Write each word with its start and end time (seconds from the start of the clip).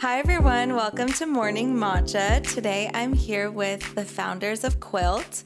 Hi, 0.00 0.18
everyone. 0.18 0.74
Welcome 0.74 1.12
to 1.14 1.26
Morning 1.26 1.74
Matcha. 1.74 2.42
Today 2.54 2.90
I'm 2.94 3.12
here 3.12 3.50
with 3.50 3.94
the 3.94 4.04
founders 4.04 4.64
of 4.64 4.80
Quilt, 4.80 5.44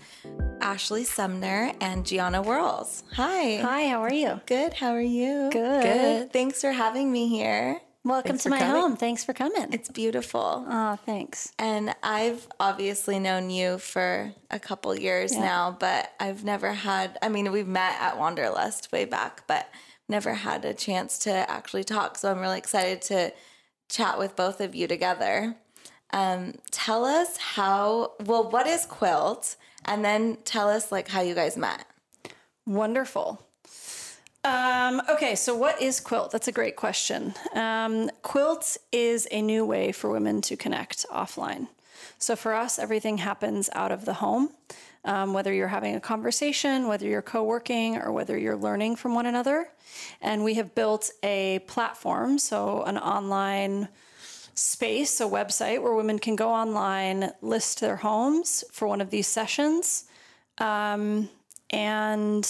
Ashley 0.60 1.04
Sumner 1.04 1.72
and 1.80 2.06
Gianna 2.06 2.42
Wurzl. 2.42 3.02
Hi. 3.14 3.56
Hi, 3.56 3.88
how 3.88 4.00
are 4.02 4.12
you? 4.12 4.40
Good. 4.46 4.74
How 4.74 4.90
are 4.92 5.00
you? 5.00 5.48
Good. 5.50 5.82
Good. 5.82 6.32
Thanks 6.32 6.60
for 6.60 6.70
having 6.72 7.10
me 7.10 7.28
here. 7.28 7.80
Welcome 8.04 8.30
Thanks 8.32 8.42
to 8.44 8.50
my 8.50 8.58
coming. 8.58 8.80
home. 8.82 8.96
Thanks 8.96 9.24
for 9.24 9.32
coming. 9.32 9.72
It's 9.72 9.88
beautiful. 9.88 10.64
oh, 10.68 10.98
thanks. 11.06 11.52
And 11.58 11.94
I've 12.02 12.46
obviously 12.60 13.18
known 13.18 13.50
you 13.50 13.78
for 13.78 14.32
a 14.50 14.58
couple 14.60 14.94
years 14.94 15.32
Yeah. 15.34 15.40
now, 15.40 15.76
but 15.80 16.12
I've 16.20 16.44
never 16.44 16.72
had, 16.72 17.18
I 17.22 17.28
mean, 17.28 17.50
we've 17.50 17.66
met 17.66 17.96
at 18.00 18.18
Wanderlust 18.18 18.92
way 18.92 19.04
back, 19.06 19.46
but 19.46 19.68
never 20.08 20.34
had 20.34 20.64
a 20.66 20.74
chance 20.74 21.18
to 21.20 21.32
actually 21.50 21.84
talk. 21.84 22.18
So 22.18 22.30
I'm 22.30 22.40
really 22.40 22.58
excited 22.58 23.00
to 23.02 23.32
chat 23.88 24.18
with 24.18 24.36
both 24.36 24.60
of 24.60 24.74
you 24.74 24.86
together. 24.86 25.56
Um, 26.12 26.54
tell 26.70 27.04
us 27.04 27.36
how, 27.36 28.12
well, 28.24 28.48
what 28.48 28.66
is 28.66 28.86
Quilt? 28.86 29.56
And 29.84 30.04
then 30.04 30.38
tell 30.44 30.68
us 30.68 30.90
like 30.90 31.08
how 31.08 31.20
you 31.20 31.34
guys 31.34 31.56
met. 31.56 31.84
Wonderful. 32.66 33.44
Um, 34.44 35.00
okay, 35.08 35.34
so 35.34 35.54
what 35.54 35.80
is 35.80 36.00
quilt? 36.00 36.30
That's 36.30 36.48
a 36.48 36.52
great 36.52 36.76
question. 36.76 37.32
Um, 37.54 38.10
quilt 38.20 38.76
is 38.92 39.26
a 39.30 39.40
new 39.40 39.64
way 39.64 39.90
for 39.90 40.10
women 40.10 40.42
to 40.42 40.56
connect 40.56 41.06
offline. 41.10 41.68
So 42.18 42.36
for 42.36 42.54
us, 42.54 42.78
everything 42.78 43.18
happens 43.18 43.68
out 43.74 43.92
of 43.92 44.04
the 44.04 44.14
home. 44.14 44.50
Um, 45.06 45.34
whether 45.34 45.52
you're 45.52 45.68
having 45.68 45.94
a 45.96 46.00
conversation, 46.00 46.88
whether 46.88 47.06
you're 47.06 47.20
co 47.20 47.44
working, 47.44 47.98
or 47.98 48.10
whether 48.10 48.38
you're 48.38 48.56
learning 48.56 48.96
from 48.96 49.14
one 49.14 49.26
another. 49.26 49.68
And 50.22 50.42
we 50.44 50.54
have 50.54 50.74
built 50.74 51.10
a 51.22 51.58
platform, 51.66 52.38
so 52.38 52.82
an 52.84 52.96
online 52.96 53.88
space, 54.54 55.20
a 55.20 55.24
website 55.24 55.82
where 55.82 55.92
women 55.94 56.18
can 56.18 56.36
go 56.36 56.48
online, 56.50 57.32
list 57.42 57.80
their 57.80 57.96
homes 57.96 58.64
for 58.72 58.88
one 58.88 59.02
of 59.02 59.10
these 59.10 59.26
sessions, 59.26 60.04
um, 60.58 61.28
and 61.70 62.48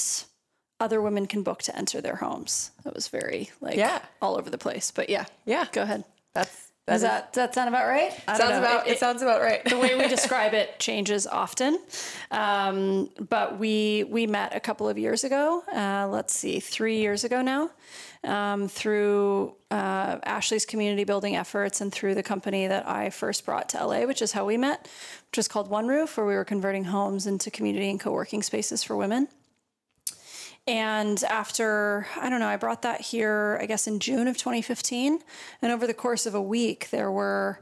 other 0.78 1.00
women 1.02 1.26
can 1.26 1.42
book 1.42 1.62
to 1.62 1.76
enter 1.76 2.00
their 2.00 2.16
homes. 2.16 2.70
That 2.84 2.94
was 2.94 3.08
very 3.08 3.50
like 3.60 3.76
Yeah. 3.76 4.00
all 4.22 4.36
over 4.36 4.48
the 4.50 4.58
place, 4.58 4.90
but 4.92 5.08
yeah, 5.08 5.24
Yeah. 5.44 5.66
Go 5.72 5.82
ahead. 5.82 6.04
That's 6.34 6.63
Does 6.86 7.00
that 7.00 7.32
that 7.32 7.32
does 7.32 7.42
that 7.46 7.54
sound 7.54 7.68
about 7.68 7.86
right? 7.88 8.12
I 8.28 8.36
sounds 8.36 8.58
about 8.58 8.86
It- 8.86 8.92
it, 8.92 8.98
sounds 8.98 9.22
about 9.22 9.40
right. 9.40 9.64
the 9.64 9.78
way 9.78 9.94
we 9.96 10.06
describe 10.16 10.52
it 10.52 10.78
changes 10.78 11.26
often. 11.26 11.78
Um, 12.30 13.08
but 13.28 13.58
we 13.58 14.04
we 14.04 14.26
met 14.26 14.54
a 14.54 14.60
couple 14.60 14.86
of 14.88 14.98
years 14.98 15.24
ago. 15.24 15.62
Uh, 15.74 16.06
let's 16.10 16.34
see, 16.34 16.60
three 16.60 16.98
years 16.98 17.24
ago 17.24 17.40
now, 17.40 17.70
um, 18.22 18.68
through 18.68 19.54
uh, 19.70 20.18
Ashley's 20.24 20.66
community 20.66 21.04
building 21.04 21.36
efforts 21.36 21.80
and 21.80 21.90
through 21.90 22.14
the 22.16 22.22
company 22.22 22.66
that 22.66 22.86
I 22.86 23.08
first 23.08 23.46
brought 23.46 23.70
to 23.70 23.86
LA, 23.86 24.04
which 24.04 24.20
is 24.20 24.32
how 24.32 24.44
we 24.44 24.58
met, 24.58 24.86
which 25.30 25.38
is 25.38 25.48
called 25.48 25.68
One 25.70 25.86
Roof, 25.88 26.18
where 26.18 26.26
we 26.26 26.34
were 26.34 26.44
converting 26.44 26.84
homes 26.84 27.26
into 27.26 27.50
community 27.50 27.88
and 27.88 27.98
co 27.98 28.10
working 28.12 28.42
spaces 28.42 28.82
for 28.82 28.94
women. 28.94 29.28
And 30.66 31.22
after, 31.24 32.06
I 32.16 32.30
don't 32.30 32.40
know, 32.40 32.48
I 32.48 32.56
brought 32.56 32.82
that 32.82 33.00
here, 33.02 33.58
I 33.60 33.66
guess, 33.66 33.86
in 33.86 34.00
June 34.00 34.26
of 34.28 34.36
2015. 34.38 35.18
And 35.60 35.72
over 35.72 35.86
the 35.86 35.92
course 35.94 36.24
of 36.24 36.34
a 36.34 36.40
week, 36.40 36.88
there 36.90 37.10
were, 37.12 37.60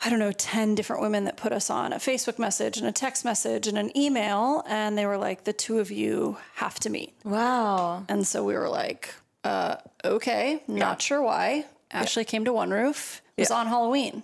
I 0.00 0.08
don't 0.08 0.20
know, 0.20 0.30
10 0.30 0.76
different 0.76 1.02
women 1.02 1.24
that 1.24 1.36
put 1.36 1.52
us 1.52 1.68
on 1.68 1.92
a 1.92 1.96
Facebook 1.96 2.38
message 2.38 2.78
and 2.78 2.86
a 2.86 2.92
text 2.92 3.24
message 3.24 3.66
and 3.66 3.76
an 3.76 3.96
email. 3.96 4.62
And 4.68 4.96
they 4.96 5.04
were 5.06 5.18
like, 5.18 5.44
the 5.44 5.52
two 5.52 5.80
of 5.80 5.90
you 5.90 6.36
have 6.56 6.78
to 6.80 6.90
meet. 6.90 7.12
Wow. 7.24 8.04
And 8.08 8.24
so 8.24 8.44
we 8.44 8.54
were 8.54 8.68
like, 8.68 9.12
uh, 9.42 9.76
okay, 10.04 10.62
not 10.68 11.02
sure 11.02 11.20
why. 11.22 11.64
Ashley 11.90 12.24
came 12.24 12.44
to 12.44 12.52
One 12.52 12.70
Roof. 12.70 13.20
It 13.36 13.42
was 13.42 13.50
Yeah. 13.50 13.56
on 13.56 13.66
Halloween. 13.66 14.22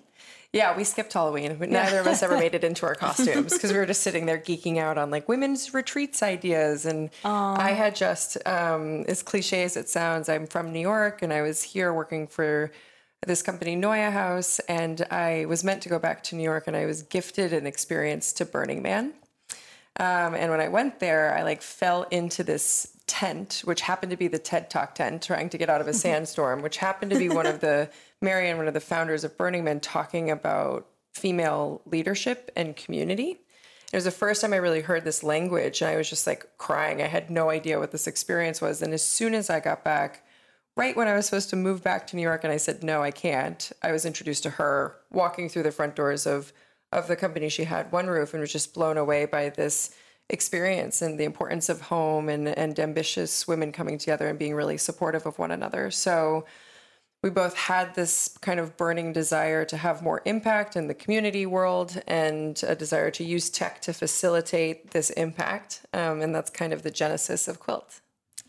Yeah, 0.53 0.77
we 0.77 0.85
skipped 0.85 1.15
Halloween. 1.15 1.57
but 1.59 1.71
Neither 1.71 2.01
of 2.01 2.07
us 2.07 2.23
ever 2.23 2.37
made 2.37 2.55
it 2.55 2.63
into 2.63 2.85
our 2.85 2.95
costumes 3.07 3.55
because 3.55 3.73
we 3.73 3.79
were 3.79 3.87
just 3.87 4.03
sitting 4.03 4.27
there 4.27 4.39
geeking 4.39 4.77
out 4.77 4.99
on 4.99 5.11
like 5.11 5.27
women's 5.27 5.73
retreats 5.73 6.23
ideas. 6.23 6.85
And 6.85 7.09
I 7.25 7.71
had 7.71 7.97
just, 7.97 8.37
um, 8.47 9.05
as 9.09 9.23
cliche 9.23 9.63
as 9.63 9.79
it 9.79 9.89
sounds, 9.89 10.29
I'm 10.29 10.47
from 10.47 10.73
New 10.73 10.81
York 10.81 11.23
and 11.23 11.33
I 11.33 11.41
was 11.41 11.63
here 11.63 11.93
working 11.93 12.27
for 12.27 12.71
this 13.27 13.41
company, 13.41 13.77
NeueHouse. 13.77 14.61
And 14.69 15.07
I 15.11 15.47
was 15.47 15.65
meant 15.65 15.83
to 15.85 15.89
go 15.89 15.99
back 15.99 16.23
to 16.25 16.37
New 16.37 16.43
York 16.43 16.65
and 16.67 16.77
I 16.77 16.85
was 16.85 17.03
gifted 17.03 17.55
an 17.55 17.67
experience 17.67 18.35
to 18.35 18.45
Burning 18.45 18.83
Man. 18.83 19.15
Um, 19.99 20.35
and 20.35 20.51
when 20.51 20.61
I 20.61 20.69
went 20.69 21.01
there, 21.01 21.35
I 21.35 21.43
like 21.43 21.63
fell 21.63 22.03
into 22.11 22.45
this 22.45 22.89
tent, 23.07 23.63
which 23.65 23.83
happened 23.83 24.11
to 24.11 24.17
be 24.17 24.29
the 24.29 24.39
TED 24.39 24.69
Talk 24.71 24.95
tent, 24.95 25.23
trying 25.23 25.49
to 25.51 25.59
get 25.59 25.71
out 25.71 25.81
of 25.81 25.89
a 25.89 25.93
sandstorm, 25.95 26.63
which 26.63 26.79
happened 26.79 27.11
to 27.11 27.19
be 27.19 27.29
one 27.29 27.47
of 27.47 27.61
the 27.61 27.91
Marianne, 28.23 28.57
one 28.57 28.69
of 28.69 28.75
the 28.75 28.81
founders 28.81 29.25
of 29.25 29.37
Burning 29.37 29.65
Man, 29.65 29.81
talking 29.81 30.31
about 30.31 30.87
female 31.13 31.83
leadership 31.85 32.51
and 32.57 32.77
community. 32.77 33.41
It 33.93 33.97
was 33.97 34.05
the 34.05 34.11
first 34.11 34.41
time 34.41 34.55
I 34.55 34.57
really 34.57 34.81
heard 34.81 35.05
this 35.05 35.23
language, 35.23 35.83
and 35.83 35.91
I 35.91 35.97
was 35.97 36.09
just 36.09 36.27
like 36.27 36.49
crying. 36.57 37.03
I 37.03 37.07
had 37.07 37.29
no 37.29 37.51
idea 37.51 37.79
what 37.79 37.91
this 37.91 38.07
experience 38.07 38.63
was. 38.63 38.81
And 38.81 38.95
as 38.95 39.05
soon 39.05 39.35
as 39.35 39.51
I 39.51 39.61
got 39.61 39.85
back, 39.85 40.25
right 40.77 40.97
when 40.97 41.09
I 41.09 41.15
was 41.15 41.27
supposed 41.27 41.51
to 41.51 41.57
move 41.57 41.83
back 41.83 42.07
to 42.07 42.17
New 42.17 42.23
York, 42.23 42.45
and 42.45 42.53
I 42.53 42.57
said, 42.57 42.83
no, 42.83 43.03
I 43.03 43.11
can't, 43.11 43.71
I 43.83 43.93
was 43.93 44.07
introduced 44.07 44.45
to 44.45 44.51
her 44.51 44.97
walking 45.11 45.49
through 45.49 45.65
the 45.65 45.73
front 45.73 45.97
doors 45.97 46.27
of, 46.27 46.53
of 46.91 47.09
the 47.09 47.17
company 47.17 47.51
she 47.51 47.65
had, 47.65 47.93
One 47.93 48.07
Roof, 48.07 48.33
and 48.33 48.41
was 48.41 48.53
just 48.53 48.73
blown 48.73 48.97
away 48.97 49.27
by 49.27 49.51
this 49.51 49.95
experience 50.31 51.03
and 51.03 51.21
the 51.21 51.25
importance 51.25 51.69
of 51.69 51.83
home 51.83 52.29
and, 52.29 52.49
and 52.49 52.79
ambitious 52.81 53.47
women 53.47 53.73
coming 53.73 53.99
together 53.99 54.29
and 54.29 54.39
being 54.39 54.55
really 54.55 54.79
supportive 54.79 55.27
of 55.27 55.39
one 55.39 55.51
another. 55.51 55.91
So 55.91 56.47
we 57.23 57.31
both 57.31 57.57
had 57.57 57.95
this 57.95 58.37
kind 58.41 58.59
of 58.59 58.77
burning 58.77 59.13
desire 59.13 59.65
to 59.65 59.77
have 59.77 60.03
more 60.03 60.23
impact 60.25 60.75
in 60.75 60.89
the 60.89 60.95
community 60.95 61.47
world 61.47 62.03
and 62.07 62.61
a 62.67 62.75
desire 62.75 63.11
to 63.13 63.25
use 63.25 63.49
tech 63.49 63.81
to 63.83 63.93
facilitate 63.93 64.91
this 64.91 65.11
impact. 65.11 65.87
Um, 65.95 66.21
and 66.21 66.35
that's 66.35 66.51
kind 66.51 66.73
of 66.73 66.83
the 66.83 66.91
genesis 66.91 67.47
of 67.47 67.61
Quilt. 67.61 68.01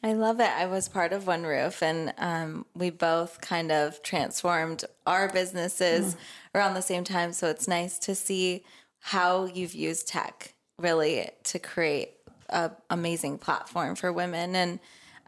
I 0.06 0.14
love 0.14 0.42
it. 0.42 0.50
I 0.50 0.66
was 0.66 0.90
part 0.90 1.14
of 1.14 1.28
One 1.28 1.44
Roof, 1.44 1.82
and 1.82 2.14
um, 2.18 2.66
we 2.76 2.90
both 2.90 3.40
kind 3.40 3.72
of 3.72 4.04
transformed 4.04 4.84
our 5.08 5.30
businesses 5.32 6.18
around 6.54 6.74
the 6.74 6.82
same 6.82 7.06
time. 7.06 7.32
So 7.32 7.48
it's 7.48 7.70
nice 7.70 7.98
to 8.00 8.14
see 8.14 8.66
how 9.00 9.46
you've 9.46 9.74
used 9.74 10.10
tech 10.10 10.56
really 10.78 11.30
to 11.44 11.60
create 11.60 12.16
an 12.50 12.72
amazing 12.90 13.38
platform 13.38 13.96
for 13.96 14.12
women. 14.12 14.56
And 14.56 14.80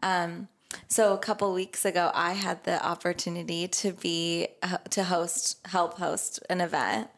um, 0.02 0.48
so 0.88 1.14
a 1.14 1.18
couple 1.18 1.52
weeks 1.52 1.84
ago, 1.84 2.10
I 2.14 2.32
had 2.32 2.64
the 2.64 2.84
opportunity 2.84 3.68
to 3.68 3.92
be 3.92 4.48
uh, 4.62 4.78
to 4.90 5.04
host, 5.04 5.58
help 5.66 5.98
host 5.98 6.40
an 6.50 6.60
event, 6.60 7.08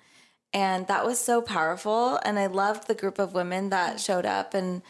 and 0.52 0.86
that 0.86 1.04
was 1.04 1.18
so 1.18 1.40
powerful. 1.40 2.18
And 2.24 2.38
I 2.38 2.46
loved 2.46 2.86
the 2.86 2.94
group 2.94 3.18
of 3.18 3.34
women 3.34 3.70
that 3.70 4.00
showed 4.00 4.26
up 4.26 4.54
and. 4.54 4.82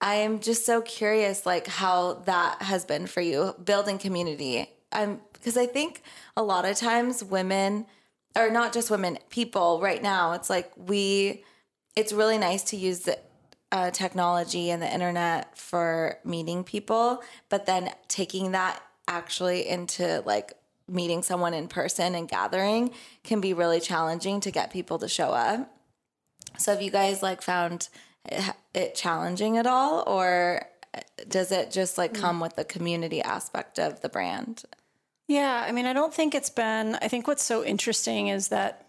I 0.00 0.14
am 0.14 0.38
just 0.38 0.64
so 0.64 0.80
curious, 0.80 1.44
like 1.44 1.66
how 1.66 2.22
that 2.26 2.62
has 2.62 2.84
been 2.84 3.08
for 3.08 3.20
you 3.20 3.56
building 3.64 3.98
community. 3.98 4.70
Um, 4.92 5.20
because 5.32 5.56
I 5.56 5.66
think 5.66 6.02
a 6.36 6.42
lot 6.42 6.64
of 6.64 6.76
times 6.76 7.24
women, 7.24 7.86
or 8.36 8.50
not 8.50 8.72
just 8.72 8.90
women, 8.90 9.18
people 9.30 9.80
right 9.80 10.02
now, 10.02 10.32
it's 10.32 10.48
like 10.48 10.70
we, 10.76 11.44
it's 11.96 12.12
really 12.12 12.38
nice 12.38 12.62
to 12.64 12.76
use 12.76 13.00
the 13.00 13.18
uh, 13.70 13.90
technology 13.90 14.70
and 14.70 14.82
the 14.82 14.92
internet 14.92 15.56
for 15.56 16.18
meeting 16.24 16.64
people, 16.64 17.22
but 17.48 17.66
then 17.66 17.90
taking 18.08 18.52
that 18.52 18.82
actually 19.06 19.68
into 19.68 20.22
like 20.26 20.52
meeting 20.88 21.22
someone 21.22 21.54
in 21.54 21.68
person 21.68 22.14
and 22.14 22.28
gathering 22.28 22.90
can 23.24 23.40
be 23.40 23.52
really 23.52 23.80
challenging 23.80 24.40
to 24.40 24.50
get 24.50 24.72
people 24.72 24.98
to 24.98 25.08
show 25.08 25.30
up. 25.30 25.74
So 26.56 26.72
have 26.72 26.82
you 26.82 26.90
guys 26.90 27.22
like 27.22 27.42
found 27.42 27.88
it, 28.24 28.54
it 28.74 28.94
challenging 28.94 29.58
at 29.58 29.66
all 29.66 30.02
or 30.06 30.66
does 31.28 31.52
it 31.52 31.70
just 31.70 31.98
like 31.98 32.14
come 32.14 32.40
with 32.40 32.56
the 32.56 32.64
community 32.64 33.20
aspect 33.22 33.78
of 33.78 34.00
the 34.00 34.08
brand? 34.08 34.64
Yeah, 35.26 35.64
I 35.66 35.72
mean, 35.72 35.84
I 35.84 35.92
don't 35.92 36.12
think 36.12 36.34
it's 36.34 36.48
been. 36.48 36.96
I 36.96 37.08
think 37.08 37.28
what's 37.28 37.42
so 37.42 37.62
interesting 37.62 38.28
is 38.28 38.48
that 38.48 38.86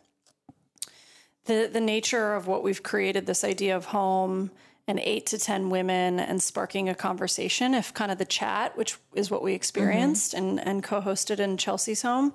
the 1.45 1.69
the 1.71 1.81
nature 1.81 2.33
of 2.33 2.47
what 2.47 2.63
we've 2.63 2.81
created, 2.81 3.25
this 3.25 3.43
idea 3.43 3.75
of 3.75 3.85
home 3.85 4.51
and 4.89 4.99
eight 4.99 5.25
to 5.27 5.37
ten 5.37 5.69
women 5.69 6.19
and 6.19 6.41
sparking 6.41 6.89
a 6.89 6.95
conversation. 6.95 7.73
If 7.73 7.93
kind 7.93 8.11
of 8.11 8.17
the 8.17 8.25
chat, 8.25 8.75
which 8.75 8.97
is 9.13 9.31
what 9.31 9.43
we 9.43 9.53
experienced 9.53 10.33
mm-hmm. 10.33 10.57
and 10.57 10.67
and 10.67 10.83
co-hosted 10.83 11.39
in 11.39 11.57
Chelsea's 11.57 12.01
home, 12.01 12.33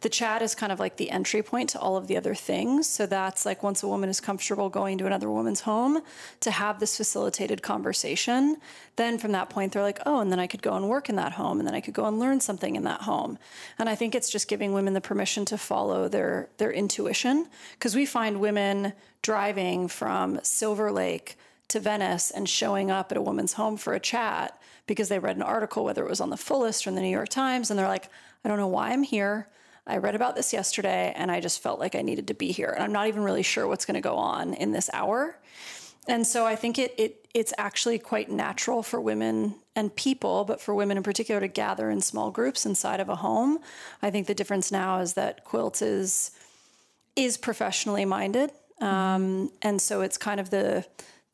the 0.00 0.08
chat 0.08 0.40
is 0.40 0.54
kind 0.54 0.72
of 0.72 0.80
like 0.80 0.96
the 0.96 1.10
entry 1.10 1.42
point 1.42 1.70
to 1.70 1.78
all 1.78 1.96
of 1.96 2.06
the 2.06 2.16
other 2.16 2.34
things. 2.34 2.86
So 2.86 3.06
that's 3.06 3.44
like 3.44 3.62
once 3.62 3.82
a 3.82 3.88
woman 3.88 4.08
is 4.08 4.20
comfortable 4.20 4.68
going 4.68 4.98
to 4.98 5.06
another 5.06 5.30
woman's 5.30 5.60
home 5.60 6.00
to 6.40 6.50
have 6.50 6.78
this 6.78 6.96
facilitated 6.96 7.62
conversation, 7.62 8.56
then 8.96 9.18
from 9.18 9.32
that 9.32 9.50
point 9.50 9.72
they're 9.72 9.82
like, 9.82 10.00
oh, 10.06 10.20
and 10.20 10.30
then 10.30 10.40
I 10.40 10.46
could 10.46 10.62
go 10.62 10.74
and 10.74 10.88
work 10.88 11.08
in 11.08 11.16
that 11.16 11.32
home, 11.32 11.58
and 11.58 11.66
then 11.66 11.74
I 11.74 11.80
could 11.80 11.94
go 11.94 12.06
and 12.06 12.18
learn 12.18 12.40
something 12.40 12.76
in 12.76 12.84
that 12.84 13.02
home. 13.02 13.38
And 13.78 13.88
I 13.88 13.94
think 13.96 14.14
it's 14.14 14.30
just 14.30 14.48
giving 14.48 14.72
women 14.72 14.94
the 14.94 15.00
permission 15.00 15.44
to 15.46 15.58
follow 15.58 16.08
their 16.08 16.48
their 16.58 16.72
intuition 16.72 17.48
because 17.72 17.96
we 17.96 18.06
find 18.06 18.40
women 18.40 18.92
driving 19.22 19.88
from 19.88 20.38
Silver 20.42 20.92
Lake 20.92 21.36
to 21.68 21.80
Venice 21.80 22.30
and 22.30 22.48
showing 22.48 22.90
up 22.90 23.10
at 23.10 23.18
a 23.18 23.22
woman's 23.22 23.54
home 23.54 23.76
for 23.76 23.94
a 23.94 24.00
chat 24.00 24.60
because 24.86 25.08
they 25.08 25.18
read 25.18 25.36
an 25.36 25.42
article, 25.42 25.84
whether 25.84 26.04
it 26.04 26.08
was 26.08 26.20
on 26.20 26.30
the 26.30 26.36
fullest 26.36 26.86
or 26.86 26.90
in 26.90 26.96
the 26.96 27.02
New 27.02 27.08
York 27.08 27.28
Times, 27.28 27.70
and 27.70 27.78
they're 27.78 27.88
like, 27.88 28.08
I 28.44 28.48
don't 28.48 28.58
know 28.58 28.68
why 28.68 28.90
I'm 28.92 29.02
here. 29.02 29.48
I 29.86 29.98
read 29.98 30.14
about 30.14 30.34
this 30.34 30.52
yesterday 30.52 31.12
and 31.16 31.30
I 31.30 31.40
just 31.40 31.62
felt 31.62 31.78
like 31.78 31.94
I 31.94 32.02
needed 32.02 32.28
to 32.28 32.34
be 32.34 32.50
here. 32.50 32.70
And 32.70 32.82
I'm 32.82 32.92
not 32.92 33.06
even 33.06 33.22
really 33.22 33.42
sure 33.42 33.68
what's 33.68 33.84
going 33.84 33.94
to 33.94 34.00
go 34.00 34.16
on 34.16 34.54
in 34.54 34.72
this 34.72 34.90
hour. 34.92 35.38
And 36.08 36.26
so 36.26 36.46
I 36.46 36.56
think 36.56 36.78
it, 36.78 36.94
it 36.98 37.26
it's 37.34 37.52
actually 37.58 37.98
quite 37.98 38.30
natural 38.30 38.82
for 38.82 39.00
women 39.00 39.56
and 39.74 39.94
people, 39.94 40.44
but 40.44 40.60
for 40.60 40.74
women 40.74 40.96
in 40.96 41.02
particular, 41.02 41.40
to 41.40 41.48
gather 41.48 41.90
in 41.90 42.00
small 42.00 42.30
groups 42.30 42.64
inside 42.64 43.00
of 43.00 43.08
a 43.08 43.16
home. 43.16 43.58
I 44.02 44.10
think 44.10 44.26
the 44.26 44.34
difference 44.34 44.70
now 44.70 45.00
is 45.00 45.14
that 45.14 45.44
Quilt 45.44 45.82
is 45.82 46.30
is 47.16 47.36
professionally 47.36 48.04
minded, 48.04 48.52
um, 48.80 49.50
and 49.62 49.80
so 49.80 50.02
it's 50.02 50.18
kind 50.18 50.38
of 50.38 50.50
the 50.50 50.86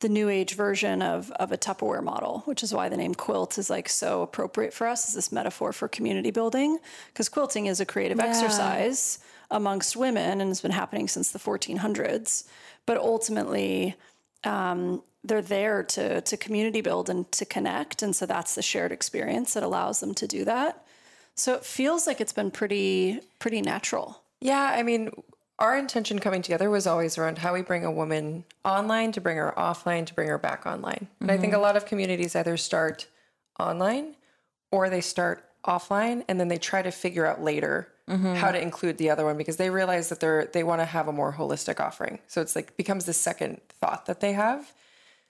the 0.03 0.09
new 0.09 0.29
age 0.29 0.53
version 0.53 1.01
of 1.01 1.31
of 1.31 1.51
a 1.51 1.57
Tupperware 1.57 2.03
model, 2.03 2.43
which 2.45 2.61
is 2.61 2.73
why 2.73 2.89
the 2.89 2.97
name 2.97 3.15
Quilt 3.15 3.57
is 3.57 3.69
like 3.69 3.89
so 3.89 4.21
appropriate 4.21 4.73
for 4.73 4.85
us 4.85 5.07
as 5.07 5.15
this 5.15 5.31
metaphor 5.31 5.71
for 5.71 5.87
community 5.87 6.29
building, 6.29 6.77
because 7.07 7.29
quilting 7.29 7.65
is 7.65 7.79
a 7.79 7.85
creative 7.85 8.17
yeah. 8.17 8.25
exercise 8.25 9.19
amongst 9.49 9.95
women 9.95 10.41
and 10.41 10.49
has 10.49 10.61
been 10.61 10.71
happening 10.71 11.07
since 11.07 11.31
the 11.31 11.39
1400s, 11.39 12.43
but 12.85 12.97
ultimately 12.97 13.95
um, 14.43 15.01
they're 15.23 15.41
there 15.41 15.83
to 15.83 16.19
to 16.21 16.35
community 16.37 16.81
build 16.81 17.09
and 17.09 17.31
to 17.31 17.45
connect, 17.45 18.03
and 18.03 18.13
so 18.13 18.25
that's 18.25 18.55
the 18.55 18.61
shared 18.61 18.91
experience 18.91 19.53
that 19.53 19.63
allows 19.63 20.01
them 20.01 20.13
to 20.13 20.27
do 20.27 20.43
that. 20.43 20.85
So 21.35 21.55
it 21.55 21.63
feels 21.63 22.05
like 22.05 22.19
it's 22.19 22.33
been 22.33 22.51
pretty 22.51 23.21
pretty 23.39 23.61
natural. 23.61 24.21
Yeah, 24.41 24.75
I 24.77 24.83
mean, 24.83 25.11
our 25.59 25.77
intention 25.77 26.19
coming 26.19 26.41
together 26.41 26.69
was 26.69 26.87
always 26.87 27.17
around 27.17 27.37
how 27.37 27.53
we 27.53 27.61
bring 27.61 27.85
a 27.85 27.91
woman 27.91 28.43
online 28.65 29.11
to 29.11 29.21
bring 29.21 29.37
her 29.37 29.53
offline 29.55 30.05
to 30.05 30.13
bring 30.13 30.27
her 30.27 30.37
back 30.37 30.65
online. 30.65 31.07
And 31.19 31.29
mm-hmm. 31.29 31.31
I 31.31 31.37
think 31.37 31.53
a 31.53 31.55
mm-hmm. 31.55 31.63
lot 31.63 31.77
of 31.77 31.85
communities 31.85 32.35
either 32.35 32.57
start 32.57 33.07
online 33.59 34.15
or 34.71 34.89
they 34.89 35.01
start 35.01 35.47
offline 35.65 36.23
and 36.27 36.39
then 36.39 36.47
they 36.47 36.57
try 36.57 36.81
to 36.81 36.91
figure 36.91 37.25
out 37.25 37.41
later 37.41 37.87
mm-hmm. 38.09 38.33
how 38.33 38.51
to 38.51 38.61
include 38.61 38.97
the 38.97 39.09
other 39.09 39.25
one 39.25 39.37
because 39.37 39.57
they 39.57 39.69
realize 39.69 40.09
that 40.09 40.19
they're 40.19 40.45
they 40.47 40.63
want 40.63 40.81
to 40.81 40.85
have 40.85 41.07
a 41.07 41.13
more 41.13 41.33
holistic 41.33 41.79
offering. 41.79 42.19
So 42.27 42.41
it's 42.41 42.55
like 42.55 42.75
becomes 42.75 43.05
the 43.05 43.13
second 43.13 43.61
thought 43.69 44.05
that 44.07 44.19
they 44.19 44.33
have. 44.33 44.73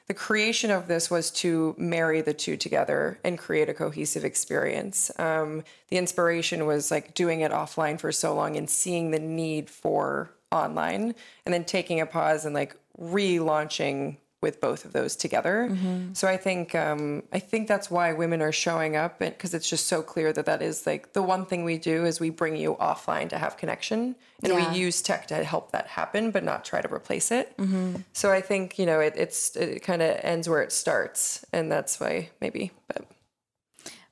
The 0.07 0.13
creation 0.13 0.69
of 0.69 0.87
this 0.87 1.09
was 1.09 1.31
to 1.31 1.75
marry 1.77 2.21
the 2.21 2.33
two 2.33 2.57
together 2.57 3.19
and 3.23 3.37
create 3.37 3.69
a 3.69 3.73
cohesive 3.73 4.25
experience. 4.25 5.11
Um, 5.17 5.63
the 5.89 5.97
inspiration 5.97 6.65
was 6.65 6.91
like 6.91 7.13
doing 7.13 7.41
it 7.41 7.51
offline 7.51 7.99
for 7.99 8.11
so 8.11 8.35
long 8.35 8.57
and 8.57 8.69
seeing 8.69 9.11
the 9.11 9.19
need 9.19 9.69
for 9.69 10.31
online 10.51 11.15
and 11.45 11.53
then 11.53 11.63
taking 11.63 12.01
a 12.01 12.05
pause 12.05 12.45
and 12.45 12.53
like 12.53 12.75
relaunching 12.99 14.17
with 14.43 14.59
both 14.59 14.83
of 14.83 14.91
those 14.91 15.15
together. 15.15 15.69
Mm-hmm. 15.71 16.13
So 16.13 16.27
I 16.27 16.37
think 16.37 16.75
um, 16.75 17.23
I 17.31 17.39
think 17.39 17.67
that's 17.67 17.89
why 17.89 18.11
women 18.11 18.41
are 18.41 18.51
showing 18.51 18.95
up 18.95 19.17
because 19.17 19.53
it's 19.53 19.67
just 19.67 19.87
so 19.87 20.03
clear 20.03 20.33
that 20.33 20.45
that 20.45 20.61
is 20.61 20.85
like 20.85 21.13
the 21.13 21.23
one 21.23 21.45
thing 21.45 21.63
we 21.63 21.77
do 21.77 22.05
is 22.05 22.19
we 22.19 22.29
bring 22.29 22.57
you 22.57 22.75
offline 22.75 23.29
to 23.29 23.37
have 23.37 23.57
connection, 23.57 24.15
and 24.43 24.53
yeah. 24.53 24.71
we 24.71 24.77
use 24.77 25.01
tech 25.01 25.27
to 25.27 25.43
help 25.43 25.71
that 25.71 25.87
happen, 25.87 26.29
but 26.29 26.43
not 26.43 26.65
try 26.65 26.81
to 26.81 26.93
replace 26.93 27.31
it. 27.31 27.57
Mm-hmm. 27.57 28.01
So 28.11 28.31
I 28.31 28.41
think 28.41 28.77
you 28.77 28.85
know 28.85 28.99
it, 28.99 29.13
it's 29.15 29.55
it 29.55 29.81
kind 29.81 30.01
of 30.01 30.19
ends 30.21 30.47
where 30.49 30.61
it 30.61 30.73
starts, 30.73 31.45
and 31.53 31.71
that's 31.71 31.99
why 31.99 32.29
maybe. 32.41 32.71
But 32.87 33.05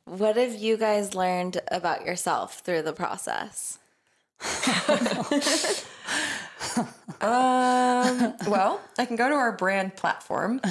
what 0.05 0.37
have 0.37 0.55
you 0.55 0.77
guys 0.77 1.13
learned 1.13 1.59
about 1.67 2.05
yourself 2.05 2.59
through 2.59 2.83
the 2.83 2.93
process? 2.93 3.77
um, 7.21 8.33
well, 8.47 8.81
I 8.97 9.05
can 9.05 9.15
go 9.15 9.29
to 9.29 9.35
our 9.35 9.51
brand 9.51 9.95
platform. 9.95 10.61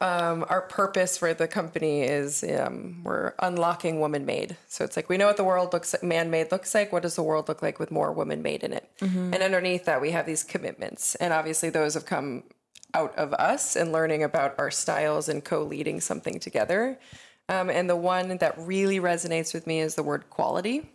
Um, 0.00 0.44
our 0.48 0.62
purpose 0.62 1.18
for 1.18 1.34
the 1.34 1.46
company 1.46 2.02
is 2.02 2.42
um, 2.42 3.02
we're 3.04 3.32
unlocking 3.38 4.00
woman 4.00 4.24
made. 4.24 4.56
So 4.66 4.84
it's 4.84 4.96
like 4.96 5.08
we 5.08 5.18
know 5.18 5.26
what 5.26 5.36
the 5.36 5.44
world 5.44 5.72
looks 5.72 5.92
like, 5.92 6.02
man 6.02 6.30
made 6.30 6.50
looks 6.50 6.74
like. 6.74 6.92
What 6.92 7.02
does 7.02 7.16
the 7.16 7.22
world 7.22 7.48
look 7.48 7.62
like 7.62 7.78
with 7.78 7.90
more 7.90 8.12
woman 8.12 8.42
made 8.42 8.64
in 8.64 8.72
it? 8.72 8.90
Mm-hmm. 9.00 9.34
And 9.34 9.42
underneath 9.42 9.84
that, 9.84 10.00
we 10.00 10.10
have 10.12 10.26
these 10.26 10.42
commitments. 10.42 11.14
And 11.16 11.32
obviously, 11.32 11.70
those 11.70 11.94
have 11.94 12.06
come 12.06 12.44
out 12.94 13.14
of 13.16 13.34
us 13.34 13.76
and 13.76 13.92
learning 13.92 14.22
about 14.22 14.54
our 14.58 14.70
styles 14.70 15.28
and 15.28 15.44
co 15.44 15.62
leading 15.62 16.00
something 16.00 16.38
together. 16.38 16.98
Um, 17.48 17.68
and 17.68 17.90
the 17.90 17.96
one 17.96 18.38
that 18.38 18.54
really 18.58 19.00
resonates 19.00 19.52
with 19.52 19.66
me 19.66 19.80
is 19.80 19.96
the 19.96 20.02
word 20.02 20.30
quality. 20.30 20.90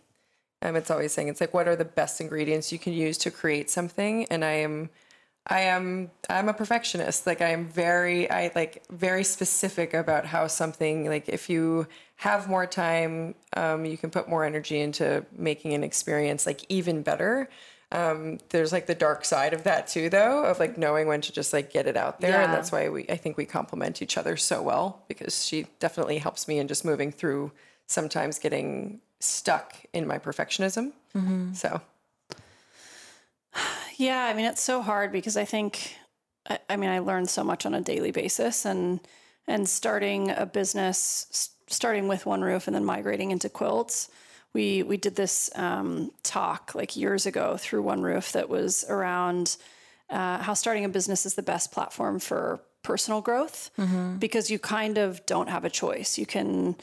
Um, 0.62 0.76
it's 0.76 0.90
always 0.90 1.12
saying 1.12 1.28
it's 1.28 1.40
like 1.40 1.54
what 1.54 1.68
are 1.68 1.76
the 1.76 1.84
best 1.84 2.20
ingredients 2.20 2.72
you 2.72 2.78
can 2.78 2.92
use 2.92 3.16
to 3.18 3.30
create 3.30 3.70
something, 3.70 4.26
and 4.26 4.44
I 4.44 4.52
am. 4.52 4.90
I 5.46 5.60
am 5.60 6.10
I'm 6.28 6.50
a 6.50 6.52
perfectionist. 6.52 7.26
Like 7.26 7.40
I 7.40 7.48
am 7.48 7.66
very 7.66 8.30
I 8.30 8.52
like 8.54 8.84
very 8.90 9.24
specific 9.24 9.94
about 9.94 10.26
how 10.26 10.46
something 10.46 11.08
like 11.08 11.30
if 11.30 11.48
you 11.48 11.88
have 12.16 12.46
more 12.46 12.66
time, 12.66 13.34
um, 13.56 13.86
you 13.86 13.96
can 13.96 14.10
put 14.10 14.28
more 14.28 14.44
energy 14.44 14.78
into 14.78 15.24
making 15.36 15.72
an 15.72 15.82
experience 15.82 16.44
like 16.44 16.66
even 16.68 17.02
better. 17.02 17.48
Um, 17.92 18.38
there's 18.50 18.70
like 18.70 18.86
the 18.86 18.94
dark 18.94 19.24
side 19.24 19.52
of 19.52 19.64
that 19.64 19.88
too, 19.88 20.10
though, 20.10 20.44
of 20.44 20.60
like 20.60 20.78
knowing 20.78 21.08
when 21.08 21.22
to 21.22 21.32
just 21.32 21.52
like 21.52 21.72
get 21.72 21.86
it 21.86 21.96
out 21.96 22.20
there, 22.20 22.32
yeah. 22.32 22.44
and 22.44 22.52
that's 22.52 22.70
why 22.70 22.88
we 22.90 23.06
I 23.08 23.16
think 23.16 23.36
we 23.36 23.46
complement 23.46 24.02
each 24.02 24.18
other 24.18 24.36
so 24.36 24.62
well 24.62 25.02
because 25.08 25.44
she 25.44 25.66
definitely 25.80 26.18
helps 26.18 26.46
me 26.46 26.58
in 26.58 26.68
just 26.68 26.84
moving 26.84 27.10
through 27.10 27.50
sometimes 27.86 28.38
getting 28.38 29.00
stuck 29.20 29.74
in 29.92 30.06
my 30.06 30.18
perfectionism. 30.18 30.92
Mm-hmm. 31.14 31.52
So, 31.52 31.80
yeah, 33.96 34.24
I 34.24 34.34
mean, 34.34 34.46
it's 34.46 34.62
so 34.62 34.82
hard 34.82 35.12
because 35.12 35.36
I 35.36 35.44
think, 35.44 35.94
I, 36.48 36.58
I, 36.68 36.76
mean, 36.76 36.90
I 36.90 36.98
learn 36.98 37.26
so 37.26 37.44
much 37.44 37.66
on 37.66 37.74
a 37.74 37.80
daily 37.80 38.10
basis, 38.10 38.64
and 38.64 39.00
and 39.46 39.68
starting 39.68 40.30
a 40.30 40.46
business, 40.46 41.50
starting 41.66 42.08
with 42.08 42.26
One 42.26 42.42
Roof, 42.42 42.66
and 42.66 42.74
then 42.74 42.84
migrating 42.84 43.30
into 43.30 43.48
quilts. 43.48 44.10
We 44.52 44.82
we 44.82 44.96
did 44.96 45.16
this 45.16 45.50
um, 45.54 46.10
talk 46.22 46.74
like 46.74 46.96
years 46.96 47.26
ago 47.26 47.56
through 47.56 47.82
One 47.82 48.02
Roof 48.02 48.32
that 48.32 48.48
was 48.48 48.84
around 48.88 49.56
uh, 50.08 50.38
how 50.38 50.54
starting 50.54 50.84
a 50.84 50.88
business 50.88 51.24
is 51.24 51.34
the 51.34 51.42
best 51.42 51.70
platform 51.70 52.18
for 52.18 52.60
personal 52.82 53.20
growth 53.20 53.70
mm-hmm. 53.78 54.16
because 54.16 54.50
you 54.50 54.58
kind 54.58 54.98
of 54.98 55.24
don't 55.26 55.48
have 55.48 55.64
a 55.64 55.70
choice. 55.70 56.18
You 56.18 56.26
can 56.26 56.76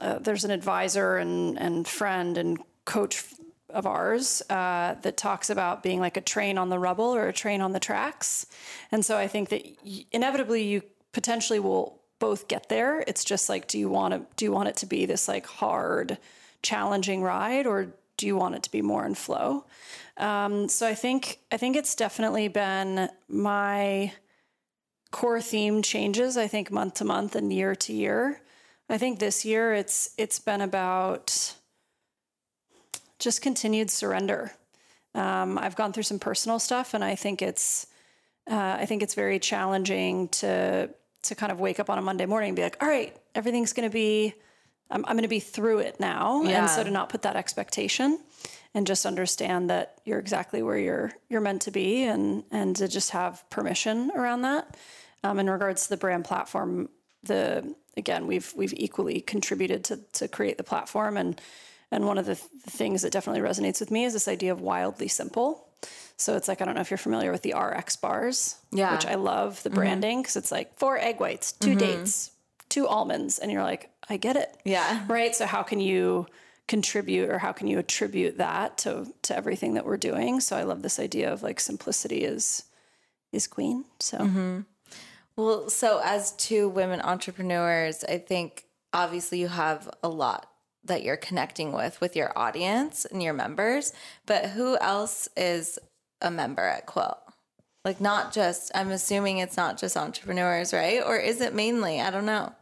uh, 0.00 0.18
there's 0.18 0.44
an 0.44 0.50
advisor 0.50 1.16
and, 1.16 1.58
and 1.58 1.86
friend 1.86 2.38
and 2.38 2.58
coach 2.84 3.24
of 3.70 3.86
ours 3.86 4.42
uh, 4.48 4.94
that 5.02 5.16
talks 5.16 5.50
about 5.50 5.82
being 5.82 6.00
like 6.00 6.16
a 6.16 6.20
train 6.20 6.56
on 6.56 6.68
the 6.68 6.78
rubble 6.78 7.14
or 7.14 7.28
a 7.28 7.32
train 7.32 7.60
on 7.60 7.72
the 7.72 7.80
tracks. 7.80 8.46
And 8.92 9.04
so 9.04 9.16
I 9.18 9.26
think 9.26 9.48
that 9.50 9.66
inevitably 10.12 10.62
you 10.62 10.82
potentially 11.12 11.58
will 11.58 12.00
both 12.18 12.48
get 12.48 12.68
there. 12.68 13.04
It's 13.06 13.24
just 13.24 13.48
like, 13.48 13.66
do 13.66 13.78
you 13.78 13.88
want 13.88 14.14
to 14.14 14.22
do 14.36 14.44
you 14.44 14.52
want 14.52 14.68
it 14.68 14.76
to 14.76 14.86
be 14.86 15.06
this 15.06 15.28
like 15.28 15.46
hard, 15.46 16.18
challenging 16.62 17.22
ride, 17.22 17.66
or 17.66 17.94
do 18.16 18.26
you 18.26 18.36
want 18.36 18.54
it 18.54 18.62
to 18.62 18.70
be 18.70 18.82
more 18.82 19.04
in 19.04 19.14
flow? 19.14 19.66
Um, 20.16 20.68
so 20.68 20.86
I 20.86 20.94
think 20.94 21.40
I 21.52 21.56
think 21.56 21.76
it's 21.76 21.94
definitely 21.94 22.48
been 22.48 23.08
my 23.28 24.12
core 25.10 25.40
theme 25.40 25.82
changes. 25.82 26.36
I 26.36 26.46
think 26.46 26.70
month 26.70 26.94
to 26.94 27.04
month 27.04 27.34
and 27.34 27.52
year 27.52 27.74
to 27.74 27.92
year. 27.92 28.40
I 28.88 28.98
think 28.98 29.18
this 29.18 29.44
year 29.44 29.74
it's 29.74 30.10
it's 30.16 30.38
been 30.38 30.60
about 30.60 31.54
just 33.18 33.42
continued 33.42 33.90
surrender. 33.90 34.52
Um, 35.14 35.58
I've 35.58 35.76
gone 35.76 35.92
through 35.92 36.04
some 36.04 36.18
personal 36.18 36.58
stuff, 36.58 36.94
and 36.94 37.02
I 37.02 37.14
think 37.14 37.42
it's 37.42 37.86
uh, 38.50 38.76
I 38.78 38.86
think 38.86 39.02
it's 39.02 39.14
very 39.14 39.38
challenging 39.38 40.28
to 40.28 40.90
to 41.22 41.34
kind 41.34 41.50
of 41.50 41.58
wake 41.58 41.80
up 41.80 41.90
on 41.90 41.98
a 41.98 42.02
Monday 42.02 42.26
morning 42.26 42.50
and 42.50 42.56
be 42.56 42.62
like, 42.62 42.76
all 42.80 42.88
right, 42.88 43.16
everything's 43.34 43.72
going 43.72 43.88
to 43.88 43.92
be 43.92 44.34
I'm, 44.90 45.04
I'm 45.06 45.16
going 45.16 45.22
to 45.22 45.28
be 45.28 45.40
through 45.40 45.78
it 45.78 45.98
now, 45.98 46.42
yeah. 46.42 46.60
and 46.60 46.70
so 46.70 46.84
to 46.84 46.90
not 46.90 47.08
put 47.08 47.22
that 47.22 47.36
expectation 47.36 48.20
and 48.74 48.86
just 48.86 49.06
understand 49.06 49.70
that 49.70 49.98
you're 50.04 50.18
exactly 50.18 50.62
where 50.62 50.78
you're 50.78 51.12
you're 51.28 51.40
meant 51.40 51.62
to 51.62 51.70
be, 51.70 52.04
and 52.04 52.44
and 52.50 52.76
to 52.76 52.86
just 52.86 53.10
have 53.10 53.48
permission 53.50 54.12
around 54.14 54.42
that. 54.42 54.76
Um, 55.24 55.40
in 55.40 55.50
regards 55.50 55.84
to 55.84 55.88
the 55.90 55.96
brand 55.96 56.24
platform, 56.24 56.88
the 57.26 57.74
again, 57.96 58.26
we've 58.26 58.52
we've 58.56 58.74
equally 58.74 59.20
contributed 59.20 59.84
to 59.84 60.00
to 60.12 60.28
create 60.28 60.58
the 60.58 60.64
platform 60.64 61.16
and 61.16 61.40
and 61.92 62.06
one 62.06 62.18
of 62.18 62.26
the, 62.26 62.34
th- 62.34 62.48
the 62.64 62.70
things 62.70 63.02
that 63.02 63.12
definitely 63.12 63.42
resonates 63.42 63.78
with 63.78 63.90
me 63.90 64.04
is 64.04 64.12
this 64.12 64.26
idea 64.26 64.52
of 64.52 64.60
wildly 64.60 65.06
simple. 65.08 65.68
So 66.16 66.36
it's 66.36 66.48
like 66.48 66.60
I 66.60 66.64
don't 66.64 66.74
know 66.74 66.80
if 66.80 66.90
you're 66.90 66.98
familiar 66.98 67.30
with 67.30 67.42
the 67.42 67.54
RX 67.54 67.96
bars, 67.96 68.56
yeah, 68.72 68.92
which 68.92 69.06
I 69.06 69.16
love 69.16 69.62
the 69.62 69.68
mm-hmm. 69.68 69.78
branding 69.78 70.22
because 70.22 70.36
it's 70.36 70.50
like 70.50 70.78
four 70.78 70.98
egg 70.98 71.20
whites, 71.20 71.52
2 71.52 71.70
mm-hmm. 71.70 71.78
dates, 71.78 72.30
two 72.68 72.88
almonds, 72.88 73.38
and 73.38 73.52
you're 73.52 73.62
like, 73.62 73.90
I 74.08 74.16
get 74.16 74.36
it, 74.36 74.56
yeah, 74.64 75.04
right. 75.08 75.34
So 75.34 75.46
how 75.46 75.62
can 75.62 75.80
you 75.80 76.26
contribute 76.68 77.30
or 77.30 77.38
how 77.38 77.52
can 77.52 77.68
you 77.68 77.78
attribute 77.78 78.38
that 78.38 78.78
to 78.78 79.12
to 79.22 79.36
everything 79.36 79.74
that 79.74 79.84
we're 79.84 79.98
doing? 79.98 80.40
So 80.40 80.56
I 80.56 80.62
love 80.62 80.82
this 80.82 80.98
idea 80.98 81.32
of 81.32 81.42
like 81.42 81.60
simplicity 81.60 82.24
is 82.24 82.64
is 83.32 83.46
queen. 83.46 83.84
So. 84.00 84.18
Mm-hmm. 84.18 84.60
Well, 85.36 85.68
so 85.68 86.00
as 86.02 86.32
two 86.32 86.68
women 86.68 87.00
entrepreneurs, 87.00 88.04
I 88.04 88.18
think 88.18 88.64
obviously 88.92 89.38
you 89.38 89.48
have 89.48 89.90
a 90.02 90.08
lot 90.08 90.50
that 90.84 91.02
you're 91.02 91.16
connecting 91.16 91.72
with 91.72 92.00
with 92.00 92.16
your 92.16 92.36
audience 92.38 93.04
and 93.04 93.22
your 93.22 93.34
members, 93.34 93.92
but 94.24 94.46
who 94.50 94.78
else 94.78 95.28
is 95.36 95.78
a 96.22 96.30
member 96.30 96.62
at 96.62 96.86
Quilt? 96.86 97.18
Like 97.84 98.00
not 98.00 98.32
just 98.32 98.72
I'm 98.74 98.90
assuming 98.90 99.38
it's 99.38 99.56
not 99.56 99.78
just 99.78 99.96
entrepreneurs, 99.96 100.72
right? 100.72 101.02
Or 101.04 101.16
is 101.16 101.40
it 101.40 101.54
mainly? 101.54 102.00
I 102.00 102.10
don't 102.10 102.26
know. 102.26 102.52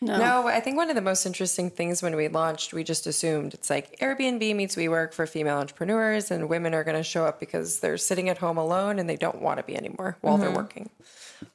No. 0.00 0.18
no. 0.18 0.46
I 0.46 0.60
think 0.60 0.76
one 0.76 0.90
of 0.90 0.94
the 0.94 1.02
most 1.02 1.24
interesting 1.24 1.70
things 1.70 2.02
when 2.02 2.16
we 2.16 2.28
launched, 2.28 2.74
we 2.74 2.84
just 2.84 3.06
assumed 3.06 3.54
it's 3.54 3.70
like 3.70 3.98
Airbnb 3.98 4.54
meets 4.54 4.76
WeWork 4.76 5.14
for 5.14 5.26
female 5.26 5.56
entrepreneurs, 5.56 6.30
and 6.30 6.50
women 6.50 6.74
are 6.74 6.84
going 6.84 6.98
to 6.98 7.02
show 7.02 7.24
up 7.24 7.40
because 7.40 7.80
they're 7.80 7.96
sitting 7.96 8.28
at 8.28 8.38
home 8.38 8.58
alone 8.58 8.98
and 8.98 9.08
they 9.08 9.16
don't 9.16 9.40
want 9.40 9.58
to 9.58 9.62
be 9.62 9.74
anymore 9.74 10.18
while 10.20 10.34
mm-hmm. 10.34 10.42
they're 10.42 10.54
working. 10.54 10.90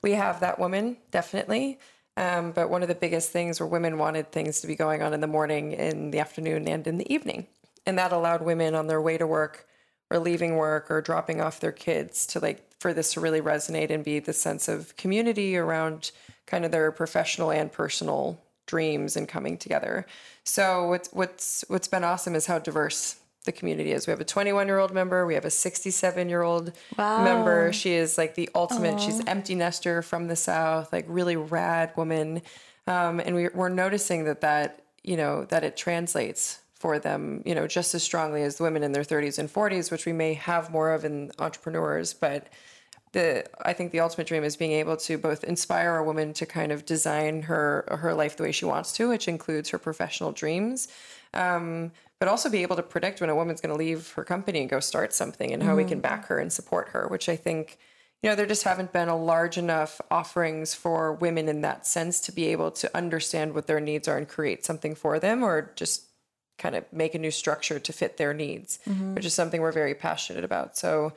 We 0.01 0.11
have 0.13 0.39
that 0.39 0.59
woman, 0.59 0.97
definitely. 1.11 1.79
Um, 2.17 2.51
but 2.51 2.69
one 2.69 2.81
of 2.81 2.87
the 2.87 2.95
biggest 2.95 3.31
things 3.31 3.59
were 3.59 3.67
women 3.67 3.97
wanted 3.97 4.31
things 4.31 4.61
to 4.61 4.67
be 4.67 4.75
going 4.75 5.01
on 5.01 5.13
in 5.13 5.21
the 5.21 5.27
morning, 5.27 5.71
in 5.71 6.11
the 6.11 6.19
afternoon, 6.19 6.67
and 6.67 6.85
in 6.85 6.97
the 6.97 7.11
evening. 7.11 7.47
And 7.85 7.97
that 7.97 8.11
allowed 8.11 8.41
women 8.41 8.75
on 8.75 8.87
their 8.87 9.01
way 9.01 9.17
to 9.17 9.25
work 9.25 9.67
or 10.09 10.19
leaving 10.19 10.57
work 10.57 10.91
or 10.91 11.01
dropping 11.01 11.41
off 11.41 11.59
their 11.59 11.71
kids 11.71 12.27
to 12.27 12.39
like 12.39 12.61
for 12.79 12.93
this 12.93 13.13
to 13.13 13.21
really 13.21 13.41
resonate 13.41 13.89
and 13.89 14.03
be 14.03 14.19
the 14.19 14.33
sense 14.33 14.67
of 14.67 14.95
community 14.97 15.55
around 15.55 16.11
kind 16.45 16.65
of 16.65 16.71
their 16.71 16.91
professional 16.91 17.51
and 17.51 17.71
personal 17.71 18.39
dreams 18.65 19.15
and 19.15 19.27
coming 19.27 19.57
together. 19.57 20.05
So 20.43 20.87
what's 20.87 21.09
what's 21.13 21.63
what's 21.69 21.87
been 21.87 22.03
awesome 22.03 22.35
is 22.35 22.45
how 22.45 22.59
diverse 22.59 23.20
the 23.45 23.51
community 23.51 23.91
is. 23.91 24.05
We 24.07 24.11
have 24.11 24.21
a 24.21 24.25
21 24.25 24.67
year 24.67 24.77
old 24.77 24.93
member. 24.93 25.25
We 25.25 25.33
have 25.33 25.45
a 25.45 25.51
67 25.51 26.29
year 26.29 26.41
old 26.41 26.73
wow. 26.97 27.23
member. 27.23 27.73
She 27.73 27.93
is 27.93 28.17
like 28.17 28.35
the 28.35 28.49
ultimate. 28.53 28.95
Aww. 28.95 29.05
She's 29.05 29.25
empty 29.25 29.55
nester 29.55 30.01
from 30.01 30.27
the 30.27 30.35
south, 30.35 30.93
like 30.93 31.05
really 31.07 31.35
rad 31.35 31.91
woman. 31.97 32.41
Um, 32.87 33.19
and 33.19 33.35
we, 33.35 33.49
we're 33.49 33.69
noticing 33.69 34.25
that 34.25 34.41
that 34.41 34.83
you 35.03 35.17
know 35.17 35.45
that 35.45 35.63
it 35.63 35.75
translates 35.75 36.59
for 36.75 36.97
them, 36.97 37.43
you 37.45 37.53
know, 37.53 37.67
just 37.67 37.93
as 37.93 38.01
strongly 38.01 38.41
as 38.41 38.57
the 38.57 38.63
women 38.63 38.81
in 38.81 38.91
their 38.91 39.03
30s 39.03 39.37
and 39.37 39.53
40s, 39.53 39.91
which 39.91 40.07
we 40.07 40.13
may 40.13 40.33
have 40.33 40.71
more 40.71 40.91
of 40.91 41.05
in 41.05 41.31
entrepreneurs. 41.37 42.11
But 42.13 42.47
the 43.11 43.45
I 43.65 43.73
think 43.73 43.91
the 43.91 43.99
ultimate 43.99 44.27
dream 44.27 44.43
is 44.43 44.55
being 44.55 44.71
able 44.71 44.97
to 44.97 45.17
both 45.17 45.43
inspire 45.43 45.97
a 45.97 46.03
woman 46.03 46.33
to 46.33 46.45
kind 46.45 46.71
of 46.71 46.85
design 46.85 47.43
her 47.43 47.85
her 47.99 48.13
life 48.13 48.37
the 48.37 48.43
way 48.43 48.51
she 48.51 48.65
wants 48.65 48.93
to, 48.93 49.09
which 49.09 49.27
includes 49.27 49.69
her 49.69 49.77
professional 49.77 50.31
dreams. 50.31 50.87
Um, 51.33 51.91
but 52.19 52.27
also 52.27 52.49
be 52.49 52.61
able 52.61 52.75
to 52.75 52.83
predict 52.83 53.19
when 53.19 53.31
a 53.31 53.35
woman's 53.35 53.61
going 53.61 53.73
to 53.73 53.77
leave 53.77 54.11
her 54.11 54.23
company 54.23 54.61
and 54.61 54.69
go 54.69 54.79
start 54.79 55.11
something 55.11 55.51
and 55.51 55.63
how 55.63 55.69
mm-hmm. 55.69 55.77
we 55.77 55.83
can 55.85 55.93
mm-hmm. 55.93 56.01
back 56.01 56.27
her 56.27 56.37
and 56.37 56.53
support 56.53 56.89
her, 56.89 57.07
which 57.07 57.27
I 57.27 57.35
think, 57.35 57.79
you 58.21 58.29
know, 58.29 58.35
there 58.35 58.45
just 58.45 58.63
haven't 58.63 58.93
been 58.93 59.09
a 59.09 59.17
large 59.17 59.57
enough 59.57 59.99
offerings 60.11 60.75
for 60.75 61.13
women 61.13 61.49
in 61.49 61.61
that 61.61 61.87
sense 61.87 62.19
to 62.21 62.31
be 62.31 62.49
able 62.49 62.69
to 62.71 62.95
understand 62.95 63.55
what 63.55 63.65
their 63.65 63.79
needs 63.79 64.07
are 64.07 64.19
and 64.19 64.27
create 64.27 64.63
something 64.63 64.93
for 64.93 65.17
them 65.17 65.41
or 65.41 65.71
just 65.75 66.03
kind 66.59 66.75
of 66.75 66.85
make 66.93 67.15
a 67.15 67.19
new 67.19 67.31
structure 67.31 67.79
to 67.79 67.91
fit 67.91 68.17
their 68.17 68.35
needs, 68.35 68.77
mm-hmm. 68.87 69.15
which 69.15 69.25
is 69.25 69.33
something 69.33 69.59
we're 69.59 69.71
very 69.71 69.95
passionate 69.95 70.43
about. 70.43 70.77
So 70.77 71.13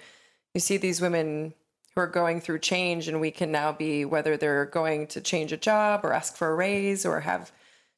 you 0.55 0.61
see 0.61 0.79
these 0.79 1.03
women 1.03 1.53
who 1.95 2.01
are 2.01 2.07
going 2.07 2.41
through 2.41 2.61
change 2.61 3.09
and 3.09 3.21
we 3.21 3.31
can 3.31 3.53
now 3.53 3.73
be 3.73 4.07
whether 4.07 4.39
they're 4.39 4.65
going 4.65 5.07
to 5.09 5.21
change 5.21 5.53
a 5.53 5.59
job 5.59 6.01
or 6.03 6.15
ask 6.15 6.35
for 6.35 6.51
a 6.51 6.55
raise 6.55 7.05
or 7.05 7.21
have 7.21 7.53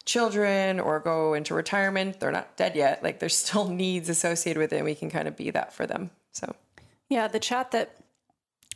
children 0.07 0.79
or 0.79 0.99
go 0.99 1.35
into 1.35 1.53
retirement. 1.53 2.19
They're 2.19 2.31
not 2.31 2.57
dead 2.57 2.75
yet. 2.75 3.03
Like 3.03 3.19
there's 3.19 3.37
still 3.37 3.67
needs 3.83 4.09
associated 4.09 4.59
with 4.59 4.73
it, 4.73 4.77
and 4.77 4.85
we 4.85 4.95
can 4.95 5.11
kind 5.11 5.27
of 5.27 5.35
be 5.35 5.51
that 5.51 5.73
for 5.73 5.85
them. 5.85 6.09
So, 6.31 6.55
yeah, 7.09 7.27
the 7.27 7.39
chat 7.39 7.71
that 7.71 7.95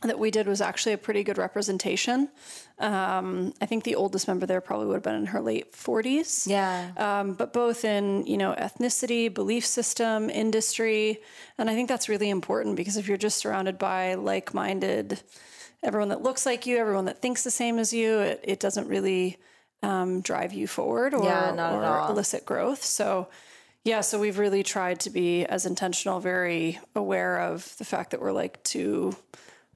that 0.01 0.17
we 0.17 0.31
did 0.31 0.47
was 0.47 0.61
actually 0.61 0.93
a 0.93 0.97
pretty 0.97 1.23
good 1.23 1.37
representation. 1.37 2.29
Um, 2.79 3.53
I 3.61 3.67
think 3.67 3.83
the 3.83 3.93
oldest 3.93 4.27
member 4.27 4.47
there 4.47 4.59
probably 4.59 4.87
would 4.87 4.95
have 4.95 5.03
been 5.03 5.15
in 5.15 5.27
her 5.27 5.39
late 5.41 5.73
40s. 5.73 6.47
Yeah. 6.47 6.89
Um, 6.97 7.33
but 7.33 7.53
both 7.53 7.85
in, 7.85 8.25
you 8.25 8.35
know, 8.35 8.55
ethnicity, 8.57 9.31
belief 9.31 9.63
system, 9.63 10.31
industry. 10.31 11.19
And 11.59 11.69
I 11.69 11.75
think 11.75 11.87
that's 11.87 12.09
really 12.09 12.31
important 12.31 12.77
because 12.77 12.97
if 12.97 13.07
you're 13.07 13.15
just 13.15 13.37
surrounded 13.37 13.77
by 13.77 14.15
like 14.15 14.55
minded, 14.55 15.21
everyone 15.83 16.09
that 16.09 16.23
looks 16.23 16.47
like 16.47 16.65
you, 16.65 16.77
everyone 16.77 17.05
that 17.05 17.21
thinks 17.21 17.43
the 17.43 17.51
same 17.51 17.77
as 17.77 17.93
you, 17.93 18.19
it, 18.21 18.39
it 18.43 18.59
doesn't 18.59 18.87
really 18.87 19.37
um, 19.83 20.21
drive 20.21 20.53
you 20.53 20.67
forward 20.67 21.13
or, 21.13 21.23
yeah, 21.23 21.73
or 21.73 22.09
elicit 22.09 22.45
growth. 22.45 22.83
So, 22.83 23.27
yeah, 23.83 24.01
so 24.01 24.19
we've 24.19 24.37
really 24.37 24.63
tried 24.63 24.99
to 25.01 25.09
be 25.09 25.45
as 25.45 25.65
intentional, 25.65 26.19
very 26.19 26.79
aware 26.95 27.39
of 27.39 27.75
the 27.77 27.85
fact 27.85 28.11
that 28.11 28.21
we're 28.21 28.31
like 28.31 28.61
two 28.63 29.15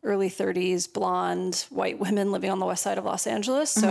early 0.04 0.30
30s 0.30 0.92
blonde 0.92 1.66
white 1.70 2.00
women 2.00 2.32
living 2.32 2.52
on 2.52 2.60
the 2.60 2.66
west 2.66 2.84
side 2.84 2.98
of 2.98 3.06
Los 3.06 3.26
Angeles. 3.26 3.72
So, 3.72 3.88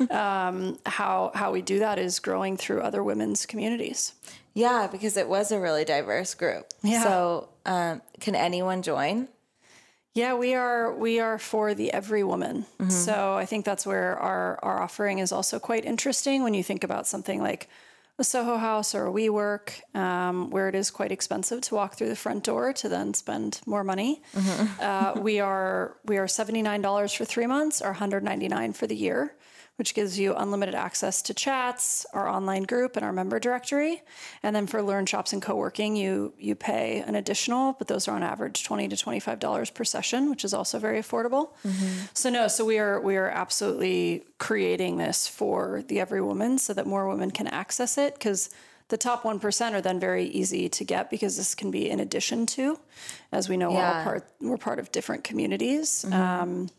mm-hmm. 0.00 0.12
um, 0.16 0.78
how 0.84 1.30
how 1.34 1.52
we 1.52 1.62
do 1.62 1.78
that 1.78 1.98
is 1.98 2.18
growing 2.18 2.56
through 2.56 2.80
other 2.80 3.02
women's 3.02 3.46
communities. 3.46 4.12
Yeah, 4.54 4.88
because 4.90 5.16
it 5.16 5.28
was 5.28 5.50
a 5.50 5.58
really 5.58 5.84
diverse 5.84 6.34
group. 6.34 6.66
Yeah. 6.82 7.02
So, 7.02 7.48
um, 7.66 8.02
can 8.20 8.34
anyone 8.34 8.82
join? 8.82 9.28
Yeah, 10.14 10.34
we 10.34 10.54
are 10.54 10.94
we 10.94 11.18
are 11.18 11.38
for 11.38 11.74
the 11.74 11.92
every 11.92 12.22
woman. 12.22 12.66
Mm-hmm. 12.78 12.90
So 12.90 13.34
I 13.34 13.46
think 13.46 13.64
that's 13.64 13.84
where 13.84 14.16
our 14.18 14.58
our 14.62 14.80
offering 14.80 15.18
is 15.18 15.32
also 15.32 15.58
quite 15.58 15.84
interesting 15.84 16.44
when 16.44 16.54
you 16.54 16.62
think 16.62 16.84
about 16.84 17.06
something 17.06 17.42
like 17.42 17.68
a 18.16 18.22
Soho 18.22 18.56
House 18.56 18.94
or 18.94 19.08
a 19.08 19.10
WeWork, 19.10 19.96
um, 19.96 20.50
where 20.50 20.68
it 20.68 20.76
is 20.76 20.92
quite 20.92 21.10
expensive 21.10 21.60
to 21.62 21.74
walk 21.74 21.96
through 21.96 22.10
the 22.10 22.16
front 22.16 22.44
door 22.44 22.72
to 22.72 22.88
then 22.88 23.12
spend 23.12 23.60
more 23.66 23.82
money. 23.82 24.22
Mm-hmm. 24.36 24.80
uh, 24.80 25.20
we 25.20 25.40
are 25.40 25.96
we 26.04 26.16
are 26.16 26.28
seventy 26.28 26.62
nine 26.62 26.80
dollars 26.80 27.12
for 27.12 27.24
three 27.24 27.46
months 27.46 27.82
or 27.82 27.88
one 27.88 27.96
hundred 27.96 28.22
ninety 28.22 28.46
nine 28.46 28.72
for 28.72 28.86
the 28.86 28.96
year 28.96 29.34
which 29.76 29.94
gives 29.94 30.18
you 30.18 30.34
unlimited 30.34 30.74
access 30.74 31.20
to 31.22 31.34
chats, 31.34 32.06
our 32.12 32.28
online 32.28 32.62
group, 32.62 32.96
and 32.96 33.04
our 33.04 33.12
member 33.12 33.40
directory. 33.40 34.02
And 34.42 34.54
then 34.54 34.66
for 34.66 34.82
Learn 34.82 35.06
Shops 35.06 35.32
and 35.32 35.42
co-working, 35.42 35.96
you 35.96 36.32
you 36.38 36.54
pay 36.54 37.00
an 37.06 37.14
additional, 37.16 37.72
but 37.74 37.88
those 37.88 38.06
are 38.06 38.14
on 38.14 38.22
average 38.22 38.64
twenty 38.64 38.88
to 38.88 38.96
twenty 38.96 39.20
five 39.20 39.40
dollars 39.40 39.70
per 39.70 39.84
session, 39.84 40.30
which 40.30 40.44
is 40.44 40.54
also 40.54 40.78
very 40.78 41.00
affordable. 41.00 41.50
Mm-hmm. 41.66 42.06
So 42.14 42.30
no, 42.30 42.48
so 42.48 42.64
we 42.64 42.78
are 42.78 43.00
we 43.00 43.16
are 43.16 43.28
absolutely 43.28 44.24
creating 44.38 44.98
this 44.98 45.26
for 45.26 45.82
the 45.88 46.00
every 46.00 46.20
woman 46.20 46.58
so 46.58 46.72
that 46.74 46.86
more 46.86 47.08
women 47.08 47.30
can 47.30 47.48
access 47.48 47.98
it 47.98 48.14
because 48.14 48.50
the 48.88 48.98
top 48.98 49.22
1% 49.22 49.72
are 49.72 49.80
then 49.80 49.98
very 49.98 50.26
easy 50.26 50.68
to 50.68 50.84
get 50.84 51.10
because 51.10 51.36
this 51.36 51.54
can 51.54 51.70
be 51.70 51.88
in 51.88 52.00
addition 52.00 52.46
to 52.46 52.78
as 53.32 53.48
we 53.48 53.56
know 53.56 53.72
yeah. 53.72 53.76
we're 53.76 53.98
all 53.98 54.04
part 54.04 54.28
we're 54.40 54.56
part 54.58 54.78
of 54.78 54.92
different 54.92 55.24
communities 55.24 56.04
mm-hmm. 56.06 56.14
um, 56.14 56.70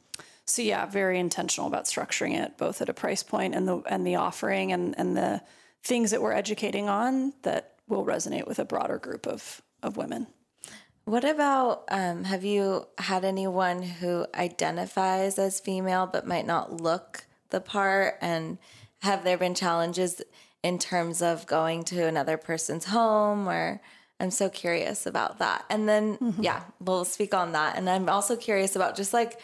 so 0.45 0.61
yeah, 0.61 0.85
very 0.85 1.19
intentional 1.19 1.67
about 1.67 1.85
structuring 1.85 2.39
it 2.39 2.57
both 2.57 2.81
at 2.81 2.89
a 2.89 2.93
price 2.93 3.23
point 3.23 3.55
and 3.55 3.67
the 3.67 3.77
and 3.87 4.05
the 4.05 4.15
offering 4.15 4.71
and 4.71 4.95
and 4.97 5.17
the 5.17 5.41
things 5.83 6.11
that 6.11 6.21
we're 6.21 6.33
educating 6.33 6.87
on 6.87 7.33
that 7.43 7.73
will 7.87 8.05
resonate 8.05 8.47
with 8.47 8.59
a 8.59 8.65
broader 8.65 8.97
group 8.97 9.27
of 9.27 9.61
of 9.81 9.97
women. 9.97 10.27
What 11.05 11.23
about 11.23 11.83
um, 11.89 12.23
have 12.23 12.43
you 12.43 12.87
had 12.97 13.23
anyone 13.25 13.83
who 13.83 14.25
identifies 14.33 15.37
as 15.37 15.59
female 15.59 16.07
but 16.07 16.25
might 16.25 16.47
not 16.47 16.81
look 16.81 17.25
the 17.49 17.61
part? 17.61 18.17
And 18.21 18.57
have 19.01 19.23
there 19.23 19.37
been 19.37 19.53
challenges 19.53 20.21
in 20.63 20.79
terms 20.79 21.21
of 21.21 21.45
going 21.45 21.83
to 21.85 22.07
another 22.07 22.37
person's 22.37 22.85
home 22.85 23.47
or? 23.47 23.81
I'm 24.17 24.31
so 24.31 24.49
curious 24.49 25.05
about 25.05 25.39
that. 25.39 25.65
And 25.69 25.89
then, 25.89 26.17
mm-hmm. 26.17 26.41
yeah, 26.41 26.63
we'll 26.79 27.03
speak 27.03 27.33
on 27.33 27.51
that. 27.51 27.77
And 27.77 27.89
I'm 27.89 28.07
also 28.07 28.37
curious 28.37 28.75
about 28.75 28.95
just 28.95 29.13
like 29.13 29.39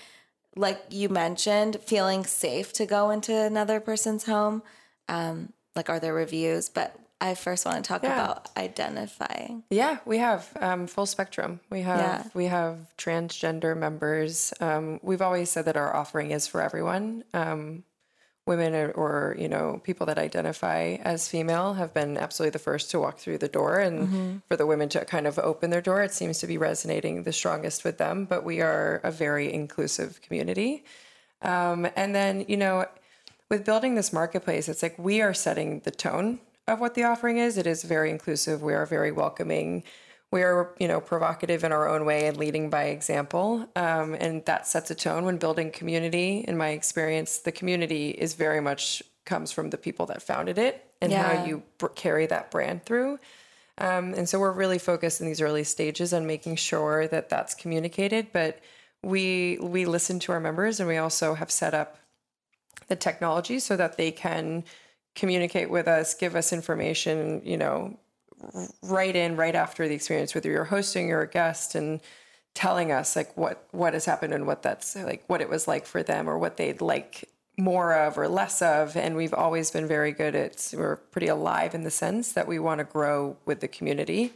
like 0.56 0.82
you 0.90 1.10
mentioned, 1.10 1.78
feeling 1.82 2.26
safe 2.26 2.74
to 2.74 2.86
go 2.86 3.10
into 3.10 3.34
another 3.34 3.80
person's 3.80 4.26
home. 4.26 4.64
Um, 5.08 5.54
like, 5.76 5.90
are 5.90 6.00
there 6.00 6.14
reviews? 6.14 6.70
But 6.70 6.98
I 7.22 7.36
first 7.36 7.66
want 7.66 7.84
to 7.84 7.88
talk 7.88 8.04
yeah. 8.04 8.16
about 8.16 8.50
identifying. 8.58 9.64
Yeah, 9.70 10.00
we 10.06 10.18
have 10.18 10.50
um, 10.60 10.88
full 10.88 11.06
spectrum. 11.06 11.60
We 11.70 11.82
have 11.82 12.00
yeah. 12.00 12.24
we 12.34 12.46
have 12.46 12.92
transgender 12.98 13.78
members. 13.78 14.54
Um, 14.60 15.00
we've 15.04 15.22
always 15.22 15.52
said 15.52 15.66
that 15.66 15.78
our 15.78 15.96
offering 15.96 16.32
is 16.32 16.48
for 16.48 16.62
everyone. 16.62 17.24
Um, 17.34 17.84
women 18.48 18.74
or, 18.74 18.92
or, 18.92 19.36
you 19.38 19.48
know 19.48 19.80
people 19.84 20.06
that 20.08 20.18
identify 20.18 20.98
as 21.04 21.28
female 21.28 21.74
have 21.74 21.94
been 21.94 22.18
absolutely 22.18 22.52
the 22.52 22.60
first 22.60 22.90
to 22.92 23.00
walk 23.00 23.20
through 23.20 23.38
the 23.38 23.48
door. 23.48 23.80
And 23.80 24.08
mm-hmm. 24.08 24.38
for 24.48 24.58
the 24.58 24.66
women 24.66 24.90
to 24.90 25.06
kind 25.06 25.28
of 25.28 25.38
open 25.40 25.70
their 25.70 25.82
door 25.82 26.02
it 26.02 26.14
seems 26.14 26.40
to 26.40 26.48
be 26.48 26.58
resonating 26.58 27.24
the 27.24 27.34
strongest 27.34 27.84
with 27.84 27.98
them. 27.98 28.26
But 28.26 28.44
we 28.44 28.62
are 28.62 29.00
a 29.04 29.12
very 29.12 29.54
inclusive 29.54 30.22
community. 30.22 30.84
Um, 31.42 31.88
and 31.96 32.16
then 32.16 32.46
you 32.48 32.58
know 32.58 32.86
with 33.50 33.66
building 33.66 33.96
this 33.96 34.12
marketplace 34.12 34.70
it's 34.70 34.84
like 34.84 34.98
we 34.98 35.22
are 35.22 35.34
setting 35.34 35.82
the 35.82 35.92
tone 35.92 36.40
of 36.68 36.80
what 36.80 36.96
the 36.96 37.04
offering 37.04 37.38
is. 37.38 37.58
It 37.58 37.68
is 37.68 37.84
very 37.84 38.10
inclusive. 38.10 38.62
We 38.62 38.74
are 38.74 38.86
very 38.86 39.12
welcoming 39.12 39.84
we're 40.32 40.70
you 40.80 40.88
know 40.88 41.02
provocative 41.02 41.64
in 41.64 41.72
our 41.72 41.88
own 41.88 42.06
way 42.06 42.28
and 42.28 42.38
leading 42.38 42.70
by 42.70 42.86
example. 42.86 43.68
Um, 43.76 44.14
and 44.16 44.44
that 44.46 44.68
sets 44.68 44.90
a 44.90 44.96
tone 44.96 45.26
when 45.26 45.38
building 45.38 45.72
community. 45.72 46.44
In 46.48 46.58
my 46.58 46.70
experience 46.70 47.38
the 47.40 47.52
community 47.52 48.12
is 48.12 48.34
very 48.34 48.62
much 48.62 49.04
comes 49.26 49.52
from 49.52 49.70
the 49.70 49.78
people 49.78 50.08
that 50.08 50.24
founded 50.24 50.58
it 50.58 50.84
and 51.02 51.12
yeah. 51.12 51.36
how 51.36 51.46
you 51.46 51.64
br- 51.78 51.88
carry 51.88 52.26
that 52.26 52.50
brand 52.50 52.86
through. 52.86 53.20
Um, 53.78 54.14
and 54.14 54.28
so 54.28 54.40
we're 54.40 54.52
really 54.52 54.80
focused 54.80 55.22
in 55.22 55.28
these 55.28 55.42
early 55.42 55.64
stages 55.64 56.14
on 56.14 56.26
making 56.26 56.56
sure 56.56 57.08
that 57.08 57.30
that's 57.30 57.54
communicated. 57.54 58.28
But 58.32 58.60
we 59.04 59.58
we 59.62 59.86
listen 59.86 60.20
to 60.20 60.32
our 60.32 60.40
members 60.40 60.80
and 60.80 60.88
we 60.88 60.98
also 60.98 61.34
have 61.34 61.52
set 61.52 61.74
up 61.74 61.98
the 62.88 62.96
technology 62.96 63.60
so 63.60 63.76
that 63.78 63.98
they 63.98 64.12
can 64.12 64.64
communicate 65.16 65.70
with 65.70 65.88
us 65.88 66.14
give 66.14 66.36
us 66.36 66.54
information 66.54 67.42
you 67.44 67.58
know 67.58 67.98
right 68.82 69.16
in 69.16 69.36
right 69.36 69.56
after 69.56 69.88
the 69.88 69.96
experience, 69.96 70.34
whether 70.36 70.50
you're 70.50 70.66
hosting 70.66 71.12
or 71.12 71.22
a 71.22 71.28
guest, 71.28 71.76
and 71.76 72.02
telling 72.54 72.92
us 72.92 73.16
like 73.16 73.36
what 73.38 73.66
what 73.72 73.94
has 73.94 74.06
happened 74.06 74.34
and 74.34 74.46
what 74.46 74.62
that's 74.62 74.96
like 74.96 75.24
what 75.28 75.42
it 75.42 75.50
was 75.50 75.68
like 75.68 75.86
for 75.86 76.04
them 76.04 76.30
or 76.30 76.38
what 76.38 76.58
they'd 76.58 76.82
like 76.82 77.30
more 77.58 77.94
of 77.94 78.18
or 78.18 78.28
less 78.28 78.62
of. 78.62 78.96
And 78.98 79.16
we've 79.16 79.34
always 79.34 79.72
been 79.72 79.88
very 79.88 80.12
good 80.12 80.36
at, 80.36 80.74
we're 80.76 80.98
pretty 80.98 81.28
alive 81.28 81.76
in 81.76 81.84
the 81.84 81.92
sense 81.92 82.34
that 82.34 82.48
we 82.48 82.60
want 82.60 82.80
to 82.80 82.84
grow 82.84 83.38
with 83.46 83.60
the 83.60 83.68
community. 83.68 84.34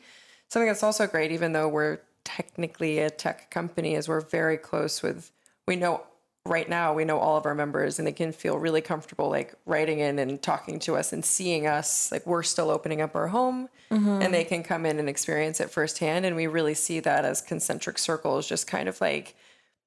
Something 0.49 0.67
that's 0.67 0.83
also 0.83 1.07
great, 1.07 1.31
even 1.31 1.53
though 1.53 1.67
we're 1.67 1.99
technically 2.23 2.99
a 2.99 3.09
tech 3.09 3.49
company, 3.49 3.95
is 3.95 4.07
we're 4.07 4.21
very 4.21 4.57
close 4.57 5.01
with, 5.01 5.31
we 5.67 5.75
know 5.75 6.03
right 6.45 6.69
now 6.69 6.93
we 6.93 7.05
know 7.05 7.17
all 7.17 7.37
of 7.37 7.45
our 7.45 7.55
members 7.55 7.97
and 7.97 8.07
they 8.07 8.11
can 8.11 8.31
feel 8.31 8.57
really 8.57 8.81
comfortable 8.81 9.29
like 9.29 9.55
writing 9.65 9.99
in 9.99 10.19
and 10.19 10.41
talking 10.41 10.77
to 10.77 10.95
us 10.95 11.11
and 11.11 11.25
seeing 11.25 11.65
us 11.65 12.11
like 12.11 12.25
we're 12.27 12.43
still 12.43 12.69
opening 12.69 13.01
up 13.01 13.15
our 13.15 13.27
home 13.27 13.67
mm-hmm. 13.89 14.21
and 14.21 14.33
they 14.33 14.43
can 14.43 14.61
come 14.61 14.85
in 14.85 14.99
and 14.99 15.09
experience 15.09 15.59
it 15.59 15.71
firsthand 15.71 16.25
and 16.25 16.35
we 16.35 16.45
really 16.45 16.75
see 16.75 16.99
that 16.99 17.25
as 17.25 17.41
concentric 17.41 17.97
circles 17.97 18.47
just 18.47 18.67
kind 18.67 18.87
of 18.87 19.01
like 19.01 19.35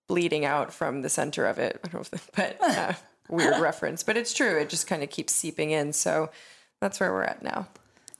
bleeding 0.09 0.45
out 0.45 0.73
from 0.73 1.03
the 1.03 1.09
center 1.09 1.47
of 1.47 1.59
it. 1.59 1.81
I 1.85 1.88
don't 1.88 1.95
know 1.95 2.19
if 2.19 2.31
but 2.35 2.57
uh, 2.61 2.93
weird 3.29 3.61
reference 3.61 4.03
but 4.03 4.17
it's 4.17 4.35
true. 4.35 4.59
It 4.59 4.69
just 4.69 4.88
kind 4.88 5.03
of 5.05 5.11
keeps 5.11 5.33
seeping 5.33 5.71
in. 5.71 5.93
So 5.93 6.31
that's 6.81 6.99
where 6.99 7.12
we're 7.12 7.25
at 7.25 7.43
now 7.43 7.69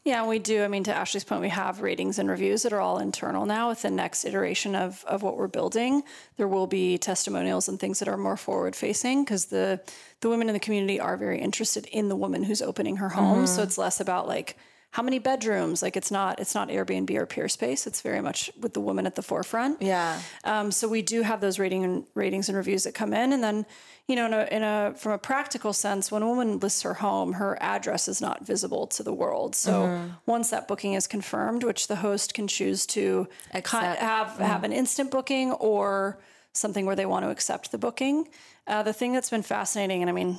yeah, 0.09 0.27
we 0.27 0.39
do. 0.39 0.65
I 0.65 0.69
mean, 0.69 0.85
to 0.85 0.95
Ashley's 0.95 1.25
point, 1.25 1.43
we 1.43 1.51
have 1.51 1.83
ratings 1.83 2.19
and 2.19 2.31
reviews 2.31 2.63
that 2.63 2.73
are 2.73 2.81
all 2.81 2.99
internal 2.99 3.45
now. 3.45 3.69
With 3.69 3.83
the 3.83 3.91
next 3.91 4.25
iteration 4.25 4.75
of, 4.75 5.05
of 5.07 5.23
what 5.23 5.37
we're 5.37 5.49
building, 5.49 6.03
there 6.39 6.49
will 6.49 6.67
be 6.67 6.97
testimonials 6.97 7.69
and 7.69 7.79
things 7.79 7.99
that 7.99 8.09
are 8.09 8.17
more 8.17 8.39
forward 8.39 8.75
facing 8.75 9.25
because 9.25 9.47
the 9.47 9.81
the 10.21 10.29
women 10.29 10.49
in 10.49 10.55
the 10.55 10.61
community 10.61 10.99
are 10.99 11.17
very 11.17 11.41
interested 11.41 11.87
in 11.93 12.09
the 12.09 12.17
woman 12.17 12.43
who's 12.43 12.63
opening 12.63 12.97
her 12.97 13.11
home. 13.11 13.45
Mm-hmm. 13.45 13.47
So 13.47 13.63
it's 13.63 13.77
less 13.77 14.01
about 14.01 14.27
like 14.27 14.57
how 14.91 15.03
many 15.03 15.19
bedrooms 15.19 15.83
like 15.83 15.97
it's 15.97 16.11
not 16.11 16.41
it's 16.41 16.55
not 16.55 16.69
airbnb 16.69 17.11
or 17.15 17.27
peerspace 17.27 17.87
it's 17.87 18.01
very 18.01 18.21
much 18.21 18.51
with 18.61 18.73
the 18.75 18.81
woman 18.81 19.07
at 19.07 19.15
the 19.15 19.23
forefront 19.23 19.81
yeah 19.83 20.21
um, 20.45 20.71
so 20.71 20.89
we 20.89 21.03
do 21.03 21.23
have 21.23 21.41
those 21.41 21.59
rating 21.59 21.85
and 21.85 22.05
ratings 22.15 22.49
and 22.49 22.57
reviews 22.57 22.85
that 22.85 22.95
come 22.95 23.13
in 23.13 23.33
and 23.33 23.43
then 23.43 23.67
you 24.07 24.17
know 24.17 24.27
in 24.27 24.33
a, 24.33 24.49
in 24.51 24.63
a 24.63 24.95
from 24.97 25.13
a 25.13 25.19
practical 25.19 25.73
sense 25.73 26.11
when 26.11 26.23
a 26.23 26.27
woman 26.27 26.59
lists 26.59 26.83
her 26.83 26.95
home 26.95 27.35
her 27.35 27.57
address 27.61 28.09
is 28.09 28.21
not 28.21 28.47
visible 28.47 28.87
to 28.87 29.03
the 29.03 29.13
world 29.13 29.55
so 29.55 29.83
mm-hmm. 29.83 30.09
once 30.27 30.51
that 30.51 30.67
booking 30.67 30.95
is 30.95 31.07
confirmed 31.07 31.63
which 31.63 31.89
the 31.89 31.97
host 31.97 32.35
can 32.35 32.49
choose 32.49 32.87
to 32.87 33.29
accept. 33.53 33.99
have 33.99 34.29
mm-hmm. 34.29 34.43
have 34.43 34.65
an 34.65 34.73
instant 34.73 35.11
booking 35.11 35.53
or 35.53 36.19
something 36.53 36.87
where 36.87 36.97
they 36.97 37.07
want 37.07 37.25
to 37.25 37.31
accept 37.31 37.71
the 37.71 37.79
booking 37.79 38.27
uh, 38.67 38.83
the 38.83 38.93
thing 38.93 39.13
that's 39.13 39.31
been 39.31 39.43
fascinating 39.43 40.03
and 40.03 40.09
i 40.09 40.13
mean 40.13 40.39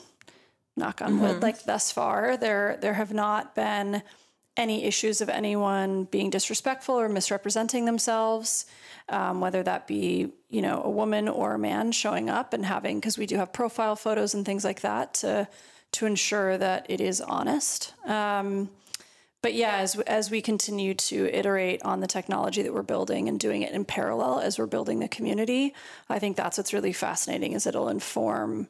knock 0.75 1.01
on 1.01 1.19
wood 1.19 1.31
mm-hmm. 1.31 1.41
like 1.41 1.63
thus 1.65 1.91
far 1.91 2.35
there 2.37 2.77
there 2.81 2.93
have 2.93 3.13
not 3.13 3.53
been 3.53 4.01
any 4.57 4.83
issues 4.83 5.21
of 5.21 5.29
anyone 5.29 6.03
being 6.05 6.29
disrespectful 6.29 6.95
or 6.95 7.07
misrepresenting 7.07 7.85
themselves, 7.85 8.65
um, 9.07 9.39
whether 9.39 9.63
that 9.63 9.87
be 9.87 10.31
you 10.49 10.61
know 10.61 10.81
a 10.83 10.89
woman 10.89 11.27
or 11.27 11.53
a 11.53 11.59
man 11.59 11.91
showing 11.91 12.29
up 12.29 12.53
and 12.53 12.65
having 12.65 12.99
because 12.99 13.17
we 13.17 13.25
do 13.25 13.37
have 13.37 13.53
profile 13.53 13.95
photos 13.95 14.33
and 14.33 14.45
things 14.45 14.63
like 14.63 14.81
that 14.81 15.13
to 15.15 15.47
to 15.91 16.05
ensure 16.05 16.57
that 16.57 16.85
it 16.89 17.01
is 17.01 17.21
honest. 17.21 17.93
Um, 18.05 18.69
but 19.41 19.53
yeah, 19.53 19.77
as 19.77 19.95
as 20.01 20.29
we 20.29 20.41
continue 20.41 20.93
to 20.93 21.29
iterate 21.33 21.81
on 21.83 22.01
the 22.01 22.07
technology 22.07 22.61
that 22.61 22.73
we're 22.73 22.81
building 22.81 23.29
and 23.29 23.39
doing 23.39 23.61
it 23.61 23.71
in 23.71 23.85
parallel 23.85 24.39
as 24.39 24.59
we're 24.59 24.65
building 24.65 24.99
the 24.99 25.07
community, 25.07 25.73
I 26.09 26.19
think 26.19 26.35
that's 26.35 26.57
what's 26.57 26.73
really 26.73 26.93
fascinating 26.93 27.53
is 27.53 27.65
it'll 27.65 27.89
inform 27.89 28.67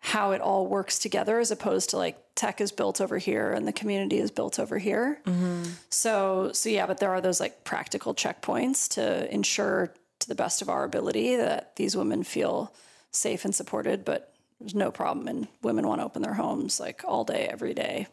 how 0.00 0.32
it 0.32 0.40
all 0.40 0.66
works 0.66 0.98
together 0.98 1.38
as 1.38 1.50
opposed 1.50 1.90
to 1.90 1.96
like 1.96 2.18
tech 2.34 2.60
is 2.60 2.72
built 2.72 3.00
over 3.00 3.18
here 3.18 3.52
and 3.52 3.68
the 3.68 3.72
community 3.72 4.18
is 4.18 4.30
built 4.30 4.58
over 4.58 4.78
here. 4.78 5.20
Mm-hmm. 5.26 5.64
So, 5.90 6.52
so 6.52 6.70
yeah, 6.70 6.86
but 6.86 6.98
there 6.98 7.10
are 7.10 7.20
those 7.20 7.38
like 7.38 7.64
practical 7.64 8.14
checkpoints 8.14 8.88
to 8.94 9.32
ensure 9.32 9.92
to 10.20 10.28
the 10.28 10.34
best 10.34 10.62
of 10.62 10.70
our 10.70 10.84
ability 10.84 11.36
that 11.36 11.76
these 11.76 11.96
women 11.96 12.24
feel 12.24 12.72
safe 13.10 13.44
and 13.44 13.54
supported, 13.54 14.04
but 14.04 14.32
there's 14.58 14.74
no 14.74 14.90
problem. 14.90 15.28
And 15.28 15.48
women 15.62 15.86
want 15.86 16.00
to 16.00 16.04
open 16.04 16.22
their 16.22 16.34
homes 16.34 16.80
like 16.80 17.02
all 17.06 17.24
day, 17.24 17.46
every 17.50 17.74
day, 17.74 18.06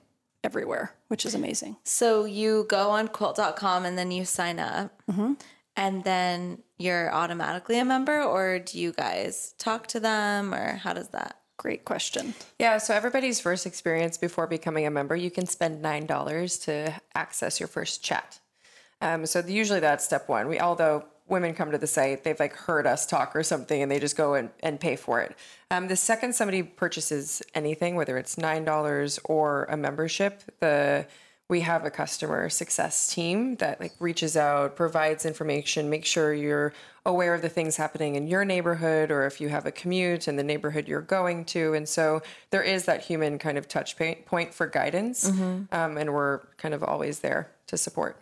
everywhere, 0.44 0.94
which 1.08 1.26
is 1.26 1.36
amazing. 1.36 1.78
So 1.86 2.26
you 2.26 2.66
go 2.68 2.90
on 2.90 3.08
quilt.com 3.08 3.86
and 3.86 3.98
then 3.98 4.12
you 4.12 4.26
sign 4.26 4.60
up. 4.60 5.02
Mm-hmm. 5.10 5.34
And 5.78 6.04
then 6.04 6.64
you're 6.80 7.14
automatically 7.14 7.78
a 7.78 7.86
member, 7.86 8.24
or 8.24 8.58
do 8.58 8.80
you 8.80 8.94
guys 8.94 9.54
talk 9.60 9.86
to 9.88 10.00
them, 10.00 10.52
or 10.52 10.78
how 10.78 10.94
does 10.94 11.10
that? 11.10 11.37
Great 11.58 11.86
question. 11.86 12.36
Yeah, 12.60 12.78
so 12.78 12.94
everybody's 12.94 13.40
first 13.40 13.66
experience 13.66 14.18
before 14.18 14.46
becoming 14.46 14.86
a 14.86 14.92
member, 14.92 15.16
you 15.16 15.32
can 15.32 15.48
spend 15.48 15.84
$9 15.84 16.64
to 16.66 16.94
access 17.16 17.60
your 17.60 17.68
first 17.68 18.04
chat. 18.04 18.40
Um, 19.02 19.26
so 19.26 19.44
usually 19.46 19.80
that's 19.80 20.06
step 20.06 20.30
one. 20.30 20.48
We, 20.48 20.60
although 20.60 21.06
women 21.28 21.56
come 21.56 21.72
to 21.72 21.78
the 21.78 21.88
site, 21.88 22.24
they've 22.24 22.40
like 22.40 22.54
heard 22.54 22.86
us 22.86 23.06
talk 23.06 23.36
or 23.36 23.44
something 23.44 23.82
and 23.82 23.92
they 23.92 24.00
just 24.00 24.16
go 24.16 24.36
and, 24.36 24.50
and 24.62 24.80
pay 24.80 24.96
for 24.96 25.20
it. 25.22 25.36
Um, 25.72 25.88
the 25.88 25.96
second 25.96 26.34
somebody 26.34 26.64
purchases 26.64 27.42
anything, 27.54 27.96
whether 27.96 28.18
it's 28.18 28.36
$9 28.36 29.20
or 29.26 29.66
a 29.66 29.78
membership, 29.78 30.44
the 30.60 31.06
we 31.50 31.62
have 31.62 31.86
a 31.86 31.90
customer 31.90 32.50
success 32.50 33.14
team 33.14 33.56
that 33.58 33.80
like 33.80 33.94
reaches 34.00 34.36
out 34.36 34.76
provides 34.76 35.26
information 35.26 35.90
make 35.90 36.06
sure 36.06 36.34
you're 36.34 36.74
aware 37.06 37.34
of 37.34 37.42
the 37.42 37.50
things 37.50 37.78
happening 37.78 38.16
in 38.16 38.28
your 38.28 38.44
neighborhood 38.44 39.12
or 39.12 39.26
if 39.26 39.40
you 39.40 39.48
have 39.50 39.66
a 39.66 39.72
commute 39.72 40.28
in 40.28 40.36
the 40.36 40.44
neighborhood 40.44 40.88
you're 40.88 41.02
going 41.02 41.46
to 41.46 41.74
and 41.74 41.88
so 41.88 42.22
there 42.50 42.64
is 42.64 42.86
that 42.86 43.04
human 43.04 43.38
kind 43.38 43.58
of 43.58 43.68
touch 43.68 43.96
point 44.26 44.54
for 44.54 44.68
guidance 44.68 45.30
mm-hmm. 45.30 45.64
um, 45.74 45.98
and 45.98 46.14
we're 46.14 46.40
kind 46.58 46.74
of 46.74 46.84
always 46.84 47.20
there 47.20 47.50
to 47.66 47.78
support 47.78 48.18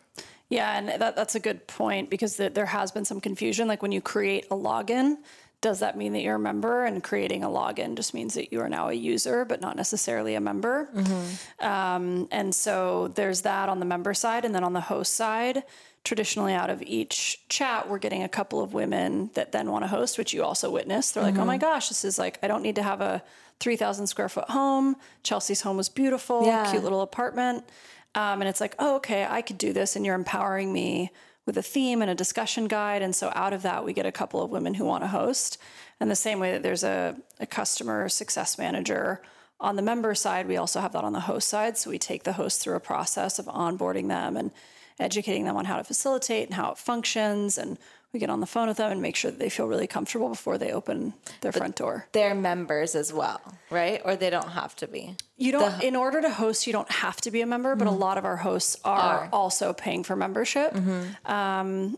yeah 0.50 0.78
and 0.78 0.88
that, 0.88 1.16
that's 1.16 1.36
a 1.36 1.40
good 1.40 1.66
point 1.68 2.10
because 2.10 2.38
there 2.38 2.68
has 2.68 2.92
been 2.92 3.06
some 3.06 3.20
confusion 3.20 3.68
like 3.68 3.82
when 3.82 3.92
you 3.92 4.02
create 4.02 4.46
a 4.52 4.56
login 4.56 5.18
does 5.62 5.80
that 5.80 5.98
mean 5.98 6.14
that 6.14 6.22
you're 6.22 6.36
a 6.36 6.40
member? 6.40 6.86
And 6.86 7.04
creating 7.04 7.44
a 7.44 7.48
login 7.48 7.96
just 7.96 8.14
means 8.14 8.34
that 8.36 8.52
you 8.52 8.62
are 8.62 8.70
now 8.70 8.90
a 8.90 8.94
user, 8.94 9.46
but 9.46 9.62
not 9.62 9.76
necessarily 9.76 10.36
a 10.36 10.42
member. 10.42 10.90
Mm-hmm. 10.94 11.66
Um, 11.66 12.28
and 12.32 12.54
so 12.54 13.10
there's 13.16 13.42
that 13.42 13.70
on 13.70 13.80
the 13.80 13.86
member 13.86 14.14
side. 14.14 14.46
And 14.46 14.54
then 14.54 14.64
on 14.64 14.74
the 14.74 14.82
host 14.82 15.14
side, 15.14 15.64
traditionally 16.04 16.54
out 16.54 16.70
of 16.70 16.82
each 16.84 17.48
chat, 17.50 17.90
we're 17.90 17.98
getting 17.98 18.24
a 18.24 18.30
couple 18.30 18.62
of 18.62 18.74
women 18.74 19.32
that 19.34 19.52
then 19.52 19.72
want 19.72 19.84
to 19.84 19.88
host, 19.88 20.18
which 20.18 20.34
you 20.34 20.44
also 20.44 20.70
witness. 20.70 21.12
They're 21.12 21.24
mm-hmm. 21.24 21.36
like, 21.36 21.42
oh 21.42 21.46
my 21.46 21.58
mm-hmm. 21.58 21.62
gosh, 21.62 21.90
this 21.90 22.06
is 22.06 22.20
like, 22.20 22.38
I 22.44 22.48
don't 22.48 22.62
need 22.62 22.76
to 22.76 22.84
have 22.84 23.02
a 23.02 23.24
3,000 23.60 24.08
square 24.08 24.30
foot 24.30 24.50
home. 24.50 24.96
Chelsea's 25.24 25.62
home 25.62 25.78
was 25.78 25.90
beautiful, 25.90 26.46
yeah. 26.46 26.70
cute 26.70 26.84
little 26.84 27.02
apartment. 27.02 27.66
Um, 28.14 28.42
and 28.42 28.48
it's 28.48 28.62
like, 28.62 28.76
oh, 28.80 28.98
okay, 28.98 29.26
I 29.30 29.42
could 29.42 29.58
do 29.58 29.74
this. 29.74 29.96
And 29.96 30.06
you're 30.06 30.16
empowering 30.16 30.72
me 30.72 31.12
with 31.46 31.58
a 31.58 31.62
theme 31.62 32.02
and 32.02 32.10
a 32.10 32.16
discussion 32.16 32.68
guide. 32.68 33.02
And 33.02 33.16
so 33.16 33.32
out 33.36 33.54
of 33.54 33.62
that, 33.62 33.86
we 33.86 33.94
get 33.94 34.06
a 34.06 34.12
couple 34.12 34.42
of 34.42 34.50
women 34.50 34.74
who 34.74 34.86
want 34.86 35.04
to 35.04 35.08
host. 35.08 35.58
And 36.00 36.10
the 36.10 36.16
same 36.16 36.40
way 36.40 36.52
that 36.52 36.64
there's 36.64 36.84
a, 36.84 37.16
a 37.40 37.46
customer 37.46 38.10
success 38.10 38.58
manager 38.58 39.22
on 39.60 39.76
the 39.76 39.82
member 39.82 40.14
side, 40.16 40.48
we 40.48 40.58
also 40.58 40.82
have 40.82 40.92
that 40.94 41.04
on 41.04 41.14
the 41.14 41.22
host 41.22 41.48
side. 41.48 41.78
So 41.78 41.90
we 41.90 41.98
take 41.98 42.24
the 42.24 42.34
host 42.34 42.62
through 42.62 42.76
a 42.76 42.82
process 42.82 43.40
of 43.40 43.46
onboarding 43.46 44.10
them 44.10 44.36
and 44.36 44.52
educating 45.00 45.46
them 45.46 45.56
on 45.56 45.66
how 45.66 45.78
to 45.78 45.84
facilitate 45.84 46.48
and 46.48 46.56
how 46.56 46.72
it 46.72 46.78
functions 46.78 47.58
and 47.58 47.78
we 48.16 48.20
get 48.20 48.30
on 48.30 48.40
the 48.40 48.48
phone 48.48 48.70
with 48.70 48.78
them 48.78 48.94
and 48.94 49.02
make 49.02 49.18
sure 49.18 49.30
that 49.30 49.40
they 49.40 49.50
feel 49.50 49.68
really 49.68 49.88
comfortable 49.88 50.30
before 50.30 50.58
they 50.58 50.72
open 50.72 51.14
their 51.42 51.52
but 51.52 51.60
front 51.60 51.76
door. 51.76 52.08
They're 52.14 52.34
members 52.34 52.96
as 52.96 53.12
well, 53.12 53.42
right? 53.70 54.02
Or 54.06 54.16
they 54.16 54.30
don't 54.30 54.50
have 54.50 54.74
to 54.78 54.88
be. 54.88 55.18
You 55.36 55.52
don't. 55.52 55.80
The, 55.80 55.86
in 55.86 55.98
order 55.98 56.22
to 56.22 56.30
host, 56.30 56.66
you 56.66 56.72
don't 56.72 56.90
have 56.90 57.20
to 57.22 57.32
be 57.32 57.42
a 57.42 57.46
member, 57.46 57.76
but 57.76 57.86
mm-hmm. 57.86 57.94
a 57.94 57.98
lot 57.98 58.18
of 58.18 58.24
our 58.24 58.38
hosts 58.38 58.78
are, 58.86 59.00
are. 59.26 59.30
also 59.34 59.74
paying 59.74 60.06
for 60.06 60.16
membership. 60.16 60.74
Mm-hmm. 60.74 61.32
Um, 61.32 61.98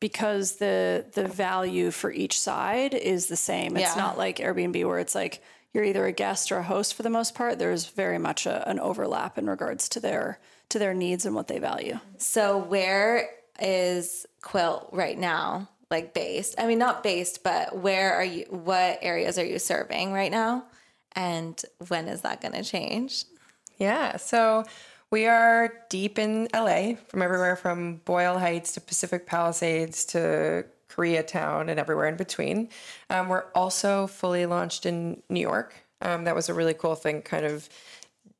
because 0.00 0.56
the 0.56 1.06
the 1.14 1.28
value 1.28 1.92
for 1.92 2.10
each 2.10 2.38
side 2.38 2.92
is 2.92 3.28
the 3.28 3.36
same. 3.36 3.76
It's 3.76 3.94
yeah. 3.94 4.02
not 4.02 4.18
like 4.18 4.38
Airbnb 4.38 4.84
where 4.86 4.98
it's 4.98 5.14
like 5.14 5.40
you're 5.72 5.84
either 5.84 6.04
a 6.04 6.12
guest 6.12 6.50
or 6.50 6.58
a 6.58 6.62
host 6.64 6.94
for 6.94 7.04
the 7.04 7.10
most 7.10 7.36
part. 7.36 7.60
There's 7.60 7.86
very 7.86 8.18
much 8.18 8.44
a, 8.44 8.68
an 8.68 8.80
overlap 8.80 9.38
in 9.38 9.48
regards 9.48 9.88
to 9.90 10.00
their 10.00 10.40
to 10.70 10.80
their 10.80 10.94
needs 10.94 11.24
and 11.24 11.34
what 11.36 11.46
they 11.46 11.60
value. 11.60 12.00
So 12.18 12.58
where 12.58 13.28
is 13.60 14.26
Quilt 14.42 14.88
right 14.92 15.18
now? 15.18 15.68
Like 15.90 16.14
based? 16.14 16.54
I 16.58 16.66
mean, 16.66 16.78
not 16.78 17.02
based, 17.02 17.42
but 17.42 17.76
where 17.76 18.14
are 18.14 18.24
you? 18.24 18.46
What 18.50 18.98
areas 19.02 19.38
are 19.38 19.44
you 19.44 19.58
serving 19.58 20.12
right 20.12 20.30
now? 20.30 20.64
And 21.12 21.60
when 21.88 22.08
is 22.08 22.22
that 22.22 22.40
going 22.40 22.54
to 22.54 22.64
change? 22.64 23.24
Yeah. 23.78 24.16
So 24.16 24.64
we 25.10 25.26
are 25.26 25.72
deep 25.90 26.18
in 26.18 26.48
LA 26.52 26.94
from 27.08 27.22
everywhere 27.22 27.56
from 27.56 27.96
Boyle 28.04 28.38
Heights 28.38 28.72
to 28.72 28.80
Pacific 28.80 29.26
Palisades 29.26 30.04
to 30.06 30.64
Koreatown 30.88 31.68
and 31.68 31.78
everywhere 31.78 32.06
in 32.06 32.16
between. 32.16 32.68
Um, 33.10 33.28
we're 33.28 33.44
also 33.54 34.06
fully 34.06 34.46
launched 34.46 34.86
in 34.86 35.22
New 35.28 35.40
York. 35.40 35.74
Um, 36.02 36.24
that 36.24 36.34
was 36.34 36.48
a 36.48 36.54
really 36.54 36.74
cool 36.74 36.94
thing, 36.94 37.22
kind 37.22 37.46
of 37.46 37.68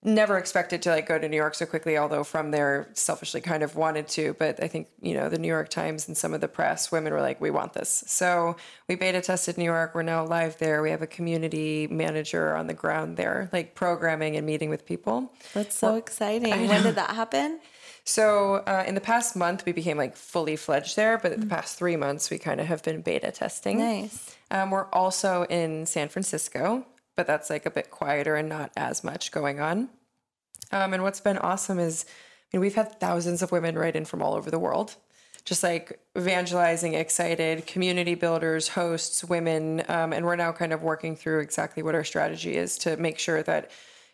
never 0.05 0.37
expected 0.37 0.83
to 0.83 0.90
like 0.90 1.09
go 1.09 1.19
to 1.19 1.29
New 1.29 1.37
York 1.37 1.55
so 1.55 1.64
quickly, 1.64 1.97
although 1.97 2.23
from 2.23 2.51
there 2.51 2.88
selfishly 2.93 3.40
kind 3.40 3.62
of 3.62 3.75
wanted 3.75 4.07
to. 4.09 4.35
But 4.38 4.62
I 4.62 4.69
think, 4.69 4.88
you 5.01 5.14
know, 5.14 5.31
the 5.31 5.38
New 5.38 5.49
York 5.49 5.71
Times 5.71 6.07
and 6.07 6.17
some 6.17 6.35
of 6.35 6.43
the 6.43 6.49
press, 6.49 6.93
women 6.93 7.12
were 7.12 7.23
like, 7.23 7.40
we 7.40 7.51
want 7.51 7.73
this. 7.73 8.05
So 8.07 8.57
we 8.87 8.97
beta 8.97 9.23
tested 9.23 9.57
New 9.57 9.64
York. 9.64 9.95
We're 9.95 10.03
now 10.03 10.25
live 10.27 10.59
there. 10.59 10.83
We 10.83 10.90
have 10.90 11.01
a 11.01 11.07
community 11.07 11.87
manager 11.87 12.55
on 12.55 12.67
the 12.67 12.75
ground 12.75 13.17
there, 13.17 13.49
like 13.53 13.75
programming 13.75 14.37
and 14.37 14.47
meeting 14.47 14.69
with 14.69 14.85
people. 14.85 15.33
That's 15.55 15.75
so 15.75 15.88
well, 15.88 15.97
exciting. 15.97 16.69
When 16.69 16.83
did 16.83 16.97
that 16.97 17.11
happen? 17.11 17.61
So 18.05 18.57
uh, 18.67 18.85
in 18.87 18.95
the 18.95 19.01
past 19.01 19.35
month, 19.35 19.64
we 19.64 19.73
became 19.73 19.97
like 19.97 20.14
fully 20.14 20.57
fledged 20.57 20.97
there, 20.97 21.17
but 21.17 21.33
mm-hmm. 21.33 21.40
the 21.40 21.47
past 21.47 21.79
three 21.79 21.97
months, 21.97 22.29
we 22.29 22.37
kind 22.38 22.61
of 22.61 22.67
have 22.67 22.83
been 22.83 23.01
beta 23.01 23.33
testing. 23.33 23.79
Nice. 23.79 24.37
Um, 24.51 24.71
we're 24.71 24.87
also 24.87 25.45
in 25.45 25.87
San 25.87 26.11
Francisco 26.11 26.85
but 27.16 27.27
that's 27.27 27.50
like 27.50 27.66
a 27.66 27.70
bit 27.70 27.90
quieter 27.90 28.37
and 28.37 28.48
not 28.48 28.70
as 28.77 29.05
much 29.05 29.31
going 29.31 29.61
on. 29.61 29.88
Um, 30.72 30.94
and 30.94 31.03
what's 31.03 31.20
been 31.20 31.38
awesome 31.38 31.79
is, 31.79 32.05
I 32.53 32.57
mean, 32.57 32.61
we've 32.62 32.74
had 32.74 33.00
thousands 33.00 33.42
of 33.42 33.53
women 33.53 33.77
write 33.79 33.96
in 33.96 34.05
from 34.05 34.22
all 34.22 34.35
over 34.35 34.50
the 34.50 34.59
world, 34.59 34.96
just 35.44 35.62
like 35.62 36.00
evangelizing, 36.16 36.94
excited, 36.94 37.66
community 37.66 38.14
builders, 38.14 38.68
hosts, 38.68 39.24
women. 39.24 39.83
Um, 39.88 40.12
and 40.12 40.24
we're 40.24 40.37
now 40.37 40.53
kind 40.53 40.72
of 40.72 40.83
working 40.83 41.16
through 41.16 41.40
exactly 41.40 41.83
what 41.83 41.94
our 41.94 42.05
strategy 42.05 42.57
is 42.57 42.79
to 42.79 42.96
make 42.96 43.18
sure 43.18 43.42
that, 43.42 43.70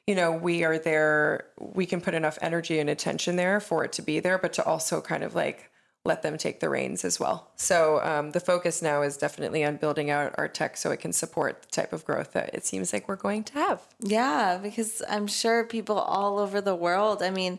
you 0.06 0.14
know, 0.14 0.32
we 0.32 0.64
are 0.64 0.78
there, 0.78 1.46
we 1.58 1.86
can 1.86 2.00
put 2.00 2.14
enough 2.14 2.38
energy 2.42 2.78
and 2.78 2.90
attention 2.90 3.36
there 3.36 3.60
for 3.60 3.84
it 3.84 3.92
to 3.92 4.02
be 4.02 4.20
there, 4.20 4.38
but 4.38 4.52
to 4.54 4.64
also 4.64 5.00
kind 5.00 5.22
of 5.22 5.34
like 5.34 5.69
let 6.04 6.22
them 6.22 6.38
take 6.38 6.60
the 6.60 6.68
reins 6.68 7.04
as 7.04 7.20
well. 7.20 7.50
So 7.56 8.00
um, 8.02 8.30
the 8.30 8.40
focus 8.40 8.80
now 8.80 9.02
is 9.02 9.16
definitely 9.16 9.64
on 9.64 9.76
building 9.76 10.10
out 10.10 10.34
our 10.38 10.48
tech 10.48 10.76
so 10.76 10.90
it 10.90 11.00
can 11.00 11.12
support 11.12 11.62
the 11.62 11.68
type 11.68 11.92
of 11.92 12.04
growth 12.04 12.32
that 12.32 12.54
it 12.54 12.64
seems 12.64 12.92
like 12.92 13.06
we're 13.06 13.16
going 13.16 13.44
to 13.44 13.54
have. 13.54 13.86
Yeah, 14.00 14.58
because 14.62 15.02
I'm 15.08 15.26
sure 15.26 15.64
people 15.64 15.98
all 15.98 16.38
over 16.38 16.60
the 16.62 16.74
world. 16.74 17.22
I 17.22 17.30
mean, 17.30 17.58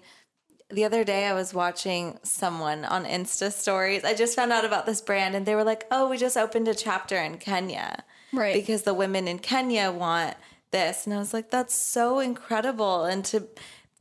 the 0.69 0.85
other 0.85 1.03
day 1.03 1.27
I 1.27 1.33
was 1.33 1.53
watching 1.53 2.17
someone 2.23 2.83
on 2.85 3.05
Insta 3.05 3.51
stories. 3.51 4.03
I 4.03 4.15
just 4.15 4.35
found 4.35 4.51
out 4.51 4.65
about 4.65 4.85
this 4.85 5.01
brand 5.01 5.35
and 5.35 5.45
they 5.45 5.53
were 5.53 5.63
like, 5.63 5.85
"Oh, 5.91 6.09
we 6.09 6.17
just 6.17 6.37
opened 6.37 6.67
a 6.67 6.73
chapter 6.73 7.17
in 7.17 7.37
Kenya." 7.37 8.03
Right. 8.33 8.53
Because 8.55 8.83
the 8.83 8.93
women 8.93 9.27
in 9.27 9.39
Kenya 9.39 9.91
want 9.91 10.35
this. 10.71 11.05
And 11.05 11.13
I 11.13 11.19
was 11.19 11.33
like, 11.33 11.51
"That's 11.51 11.75
so 11.75 12.19
incredible." 12.19 13.03
And 13.03 13.23
to 13.25 13.47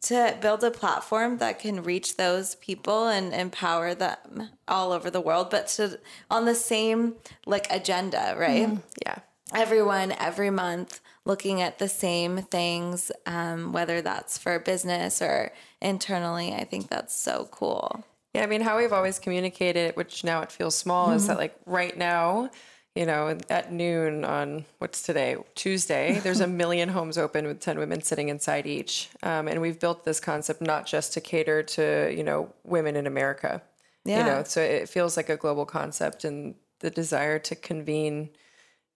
to 0.03 0.37
build 0.41 0.65
a 0.65 0.71
platform 0.71 1.39
that 1.39 1.59
can 1.59 1.83
reach 1.83 2.17
those 2.17 2.55
people 2.57 3.09
and 3.09 3.35
empower 3.35 3.95
them 3.95 4.51
all 4.67 4.93
over 4.93 5.11
the 5.11 5.21
world, 5.21 5.51
but 5.51 5.69
to 5.69 5.99
on 6.31 6.47
the 6.47 6.55
same 6.55 7.17
like 7.47 7.67
agenda, 7.71 8.35
right? 8.39 8.79
Yeah. 9.05 9.19
Everyone 9.55 10.13
every 10.13 10.51
month 10.51 11.01
looking 11.25 11.61
at 11.61 11.79
the 11.79 11.89
same 11.89 12.43
things, 12.43 13.13
um, 13.27 13.73
whether 13.73 14.01
that's 14.01 14.39
for 14.39 14.59
business 14.59 15.21
or 15.21 15.53
internally. 15.83 16.55
I 16.55 16.65
think 16.65 16.89
that's 16.89 17.15
so 17.15 17.49
cool. 17.51 18.05
Yeah, 18.35 18.45
I 18.45 18.47
mean, 18.47 18.61
how 18.61 18.79
we've 18.79 18.93
always 18.93 19.19
communicated, 19.19 19.97
which 19.97 20.23
now 20.23 20.41
it 20.41 20.53
feels 20.53 20.77
small, 20.77 21.11
is 21.11 21.27
that 21.27 21.37
like 21.37 21.57
right 21.67 21.97
now, 21.97 22.51
you 23.01 23.07
know, 23.07 23.39
at 23.49 23.73
noon 23.73 24.27
on 24.27 24.67
what's 24.77 25.01
today, 25.01 25.35
Tuesday, 25.55 26.21
there's 26.23 26.41
a 26.41 26.47
million 26.47 26.91
homes 26.91 27.17
open 27.17 27.47
with 27.47 27.59
10 27.59 27.79
women 27.79 28.03
sitting 28.03 28.29
inside 28.29 28.67
each. 28.67 29.09
Um, 29.23 29.49
and 29.49 29.63
we've 29.63 29.81
built 29.81 30.05
this 30.05 30.21
concept 30.21 30.61
not 30.61 30.85
just 30.85 31.15
to 31.15 31.23
cater 31.23 31.63
to, 31.63 32.15
you 32.15 32.23
know, 32.23 32.53
women 32.63 32.97
in 32.97 33.07
America. 33.07 33.63
Yeah. 34.05 34.19
You 34.19 34.25
know, 34.25 34.45
so 34.45 34.61
it 34.61 34.91
feels 34.91 35.17
like 35.17 35.31
a 35.31 35.39
global 35.39 35.65
concept 35.65 36.25
and 36.25 36.57
the 36.81 36.91
desire 36.91 37.39
to 37.39 37.55
convene 37.55 38.29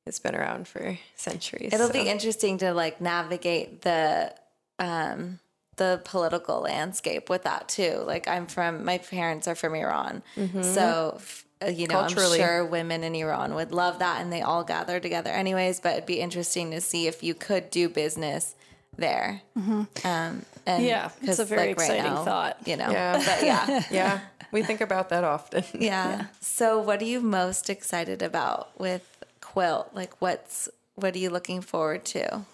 has 0.05 0.19
been 0.19 0.35
around 0.35 0.69
for 0.69 0.99
centuries. 1.14 1.73
It'll 1.73 1.87
so. 1.87 1.95
be 1.95 2.07
interesting 2.07 2.59
to 2.59 2.75
like 2.75 3.01
navigate 3.01 3.83
the 3.83 4.35
um 4.79 5.40
the 5.77 6.03
political 6.05 6.61
landscape 6.61 7.31
with 7.31 7.45
that 7.45 7.71
too. 7.71 8.03
Like 8.07 8.29
I'm 8.29 8.47
from 8.47 8.85
my 8.85 8.99
parents 8.99 9.49
are 9.49 9.55
from 9.55 9.75
Iran. 9.75 10.23
So 10.62 11.14
f- 11.17 11.43
uh, 11.43 11.43
you 11.69 11.87
know, 11.87 12.01
Culturally. 12.01 12.40
I'm 12.40 12.47
sure 12.47 12.64
women 12.64 13.05
in 13.05 13.14
Iran 13.14 13.55
would 13.55 13.73
love 13.73 13.99
that 14.01 14.21
and 14.21 14.33
they 14.33 14.43
all 14.43 14.64
gather 14.64 15.01
together 15.01 15.31
anyways, 15.31 15.81
but 15.81 15.95
it'd 15.95 16.07
be 16.07 16.21
interesting 16.21 16.71
to 16.73 16.81
see 16.81 17.07
if 17.07 17.23
you 17.23 17.35
could 17.35 17.71
do 17.71 17.88
business 17.88 18.55
there. 18.97 19.43
Um 19.57 20.45
and 20.67 20.85
Yeah, 20.85 21.11
it's 21.23 21.38
a 21.38 21.45
very 21.45 21.69
like, 21.69 21.79
right 21.79 21.90
exciting 21.90 22.05
now, 22.05 22.25
thought. 22.25 22.59
You 22.67 22.77
know. 22.77 22.90
Yeah. 22.90 23.12
But 23.25 23.45
yeah. 23.45 23.85
yeah, 23.90 24.21
we 24.53 24.62
think 24.62 24.81
about 24.81 25.09
that 25.11 25.25
often. 25.25 25.64
Yeah. 25.75 26.27
So 26.40 26.79
what 26.79 27.01
are 27.03 27.07
you 27.07 27.21
most 27.21 27.71
excited 27.71 28.23
about 28.23 28.79
with 28.79 29.25
Quilt? 29.40 29.90
Like 29.95 30.21
what's 30.21 30.69
what 30.97 31.14
are 31.14 31.19
you 31.19 31.31
looking 31.31 31.61
forward 31.61 32.05
to? 32.07 32.45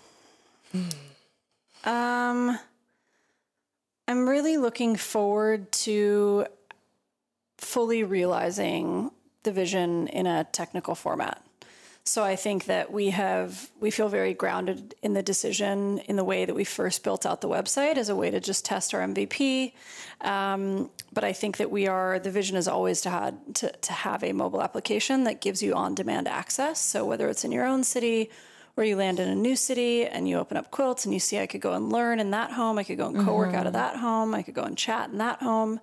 Um, 1.85 2.59
I'm 4.09 4.29
really 4.29 4.57
looking 4.57 4.97
forward 4.97 5.71
to 5.73 6.47
fully 7.71 8.03
realizing 8.03 9.11
the 9.45 9.53
vision 9.53 10.09
in 10.09 10.27
a 10.27 10.45
technical 10.45 10.97
format. 10.97 11.41
So 12.03 12.25
I 12.25 12.35
think 12.35 12.65
that 12.65 12.91
we 12.91 13.11
have 13.11 13.71
we 13.79 13.91
feel 13.93 14.09
very 14.09 14.35
grounded 14.35 14.95
in 15.03 15.13
the 15.13 15.23
decision 15.23 15.99
in 15.99 16.17
the 16.17 16.25
way 16.25 16.45
that 16.45 16.55
we 16.55 16.65
first 16.65 17.05
built 17.05 17.25
out 17.25 17.41
the 17.41 17.49
website 17.49 17.97
as 17.97 18.09
a 18.09 18.17
way 18.17 18.31
to 18.31 18.41
just 18.41 18.65
test 18.65 18.93
our 18.95 19.01
MVP. 19.01 19.73
Um, 20.23 20.91
but 21.13 21.23
I 21.23 21.33
think 21.33 21.59
that 21.59 21.71
we 21.71 21.87
are 21.87 22.19
the 22.19 22.31
vision 22.31 22.57
is 22.57 22.67
always 22.67 23.03
to 23.03 23.11
had 23.11 23.55
to, 23.57 23.71
to 23.71 23.93
have 23.93 24.25
a 24.25 24.33
mobile 24.33 24.63
application 24.63 25.25
that 25.25 25.41
gives 25.41 25.63
you 25.63 25.75
on 25.75 25.95
demand 25.95 26.27
access. 26.27 26.81
So 26.81 27.05
whether 27.05 27.29
it's 27.29 27.45
in 27.45 27.53
your 27.53 27.67
own 27.67 27.85
city 27.85 28.31
or 28.77 28.85
you 28.85 28.97
land 28.97 29.21
in 29.21 29.29
a 29.29 29.35
new 29.35 29.57
city 29.57 30.07
and 30.07 30.29
you 30.29 30.39
open 30.39 30.57
up 30.57 30.71
quilts 30.71 31.05
and 31.05 31.13
you 31.13 31.21
see 31.21 31.39
I 31.39 31.47
could 31.47 31.61
go 31.61 31.73
and 31.73 31.91
learn 31.91 32.21
in 32.21 32.31
that 32.31 32.53
home, 32.53 32.79
I 32.79 32.85
could 32.85 32.99
go 32.99 33.09
and 33.09 33.25
co-work 33.25 33.55
out 33.55 33.67
of 33.67 33.73
that 33.75 33.97
home, 33.97 34.35
I 34.35 34.43
could 34.43 34.55
go 34.55 34.63
and 34.63 34.77
chat 34.77 35.11
in 35.11 35.19
that 35.19 35.41
home. 35.41 35.81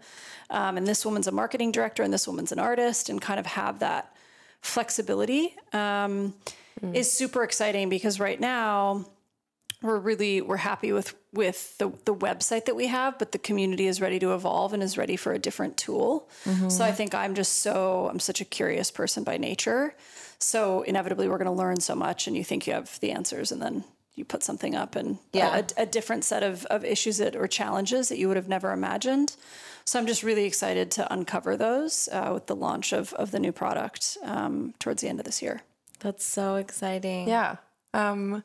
Um, 0.49 0.77
and 0.77 0.87
this 0.87 1.05
woman's 1.05 1.27
a 1.27 1.31
marketing 1.31 1.71
director 1.71 2.03
and 2.03 2.13
this 2.13 2.27
woman's 2.27 2.51
an 2.51 2.59
artist 2.59 3.09
and 3.09 3.21
kind 3.21 3.39
of 3.39 3.45
have 3.45 3.79
that 3.79 4.15
flexibility 4.61 5.55
um, 5.73 6.33
is 6.93 7.11
super 7.11 7.43
exciting 7.43 7.89
because 7.89 8.19
right 8.19 8.39
now 8.39 9.05
we're 9.81 9.99
really 9.99 10.41
we're 10.41 10.57
happy 10.57 10.91
with 10.91 11.13
with 11.33 11.77
the 11.77 11.89
the 12.05 12.15
website 12.15 12.65
that 12.65 12.75
we 12.75 12.87
have 12.87 13.17
but 13.19 13.31
the 13.31 13.37
community 13.37 13.85
is 13.87 14.01
ready 14.01 14.17
to 14.19 14.33
evolve 14.33 14.73
and 14.73 14.81
is 14.81 14.97
ready 14.97 15.15
for 15.15 15.33
a 15.33 15.39
different 15.39 15.77
tool 15.77 16.27
so 16.69 16.83
i 16.83 16.91
think 16.91 17.13
i'm 17.13 17.35
just 17.35 17.59
so 17.61 18.07
i'm 18.09 18.19
such 18.19 18.41
a 18.41 18.45
curious 18.45 18.89
person 18.91 19.23
by 19.23 19.37
nature 19.37 19.93
so 20.39 20.81
inevitably 20.83 21.27
we're 21.29 21.37
going 21.37 21.45
to 21.45 21.51
learn 21.63 21.79
so 21.79 21.95
much 21.95 22.27
and 22.27 22.35
you 22.35 22.43
think 22.43 22.65
you 22.67 22.73
have 22.73 22.99
the 23.01 23.11
answers 23.11 23.51
and 23.51 23.61
then 23.61 23.83
you 24.15 24.25
put 24.25 24.41
something 24.41 24.73
up 24.75 24.95
and 24.95 25.19
Yeah. 25.31 25.61
a, 25.77 25.83
a 25.83 25.85
different 25.85 26.23
set 26.23 26.41
of, 26.41 26.65
of 26.67 26.83
issues 26.83 27.17
that 27.17 27.35
or 27.35 27.47
challenges 27.47 28.09
that 28.09 28.17
you 28.17 28.27
would 28.27 28.37
have 28.37 28.47
never 28.49 28.71
imagined 28.71 29.35
so 29.85 29.99
i'm 29.99 30.07
just 30.07 30.23
really 30.23 30.45
excited 30.45 30.89
to 30.91 31.13
uncover 31.13 31.55
those 31.55 32.09
uh, 32.11 32.31
with 32.33 32.47
the 32.47 32.55
launch 32.55 32.93
of, 32.93 33.13
of 33.13 33.29
the 33.29 33.39
new 33.39 33.51
product 33.51 34.17
um, 34.23 34.73
towards 34.79 35.01
the 35.03 35.07
end 35.07 35.19
of 35.19 35.25
this 35.25 35.41
year 35.43 35.61
That's 35.99 36.25
so 36.25 36.55
exciting. 36.55 37.27
Yeah. 37.27 37.57
Um, 37.93 38.43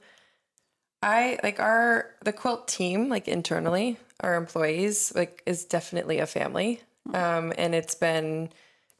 I 1.02 1.38
like 1.42 1.58
our 1.58 2.10
the 2.24 2.32
quilt 2.32 2.68
team, 2.68 3.08
like 3.08 3.26
internally, 3.26 3.98
our 4.20 4.36
employees, 4.36 5.12
like 5.14 5.42
is 5.46 5.64
definitely 5.64 6.18
a 6.18 6.26
family. 6.26 6.80
Um, 7.12 7.52
and 7.58 7.74
it's 7.74 7.96
been 7.96 8.50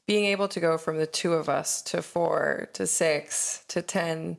being 0.07 0.25
able 0.25 0.49
to 0.49 0.61
go 0.61 0.77
from 0.77 0.99
the 0.99 1.07
two 1.07 1.35
of 1.35 1.49
us 1.49 1.81
to 1.83 2.03
four 2.03 2.69
to 2.73 2.87
six 2.87 3.65
to 3.69 3.83
ten. 3.83 4.39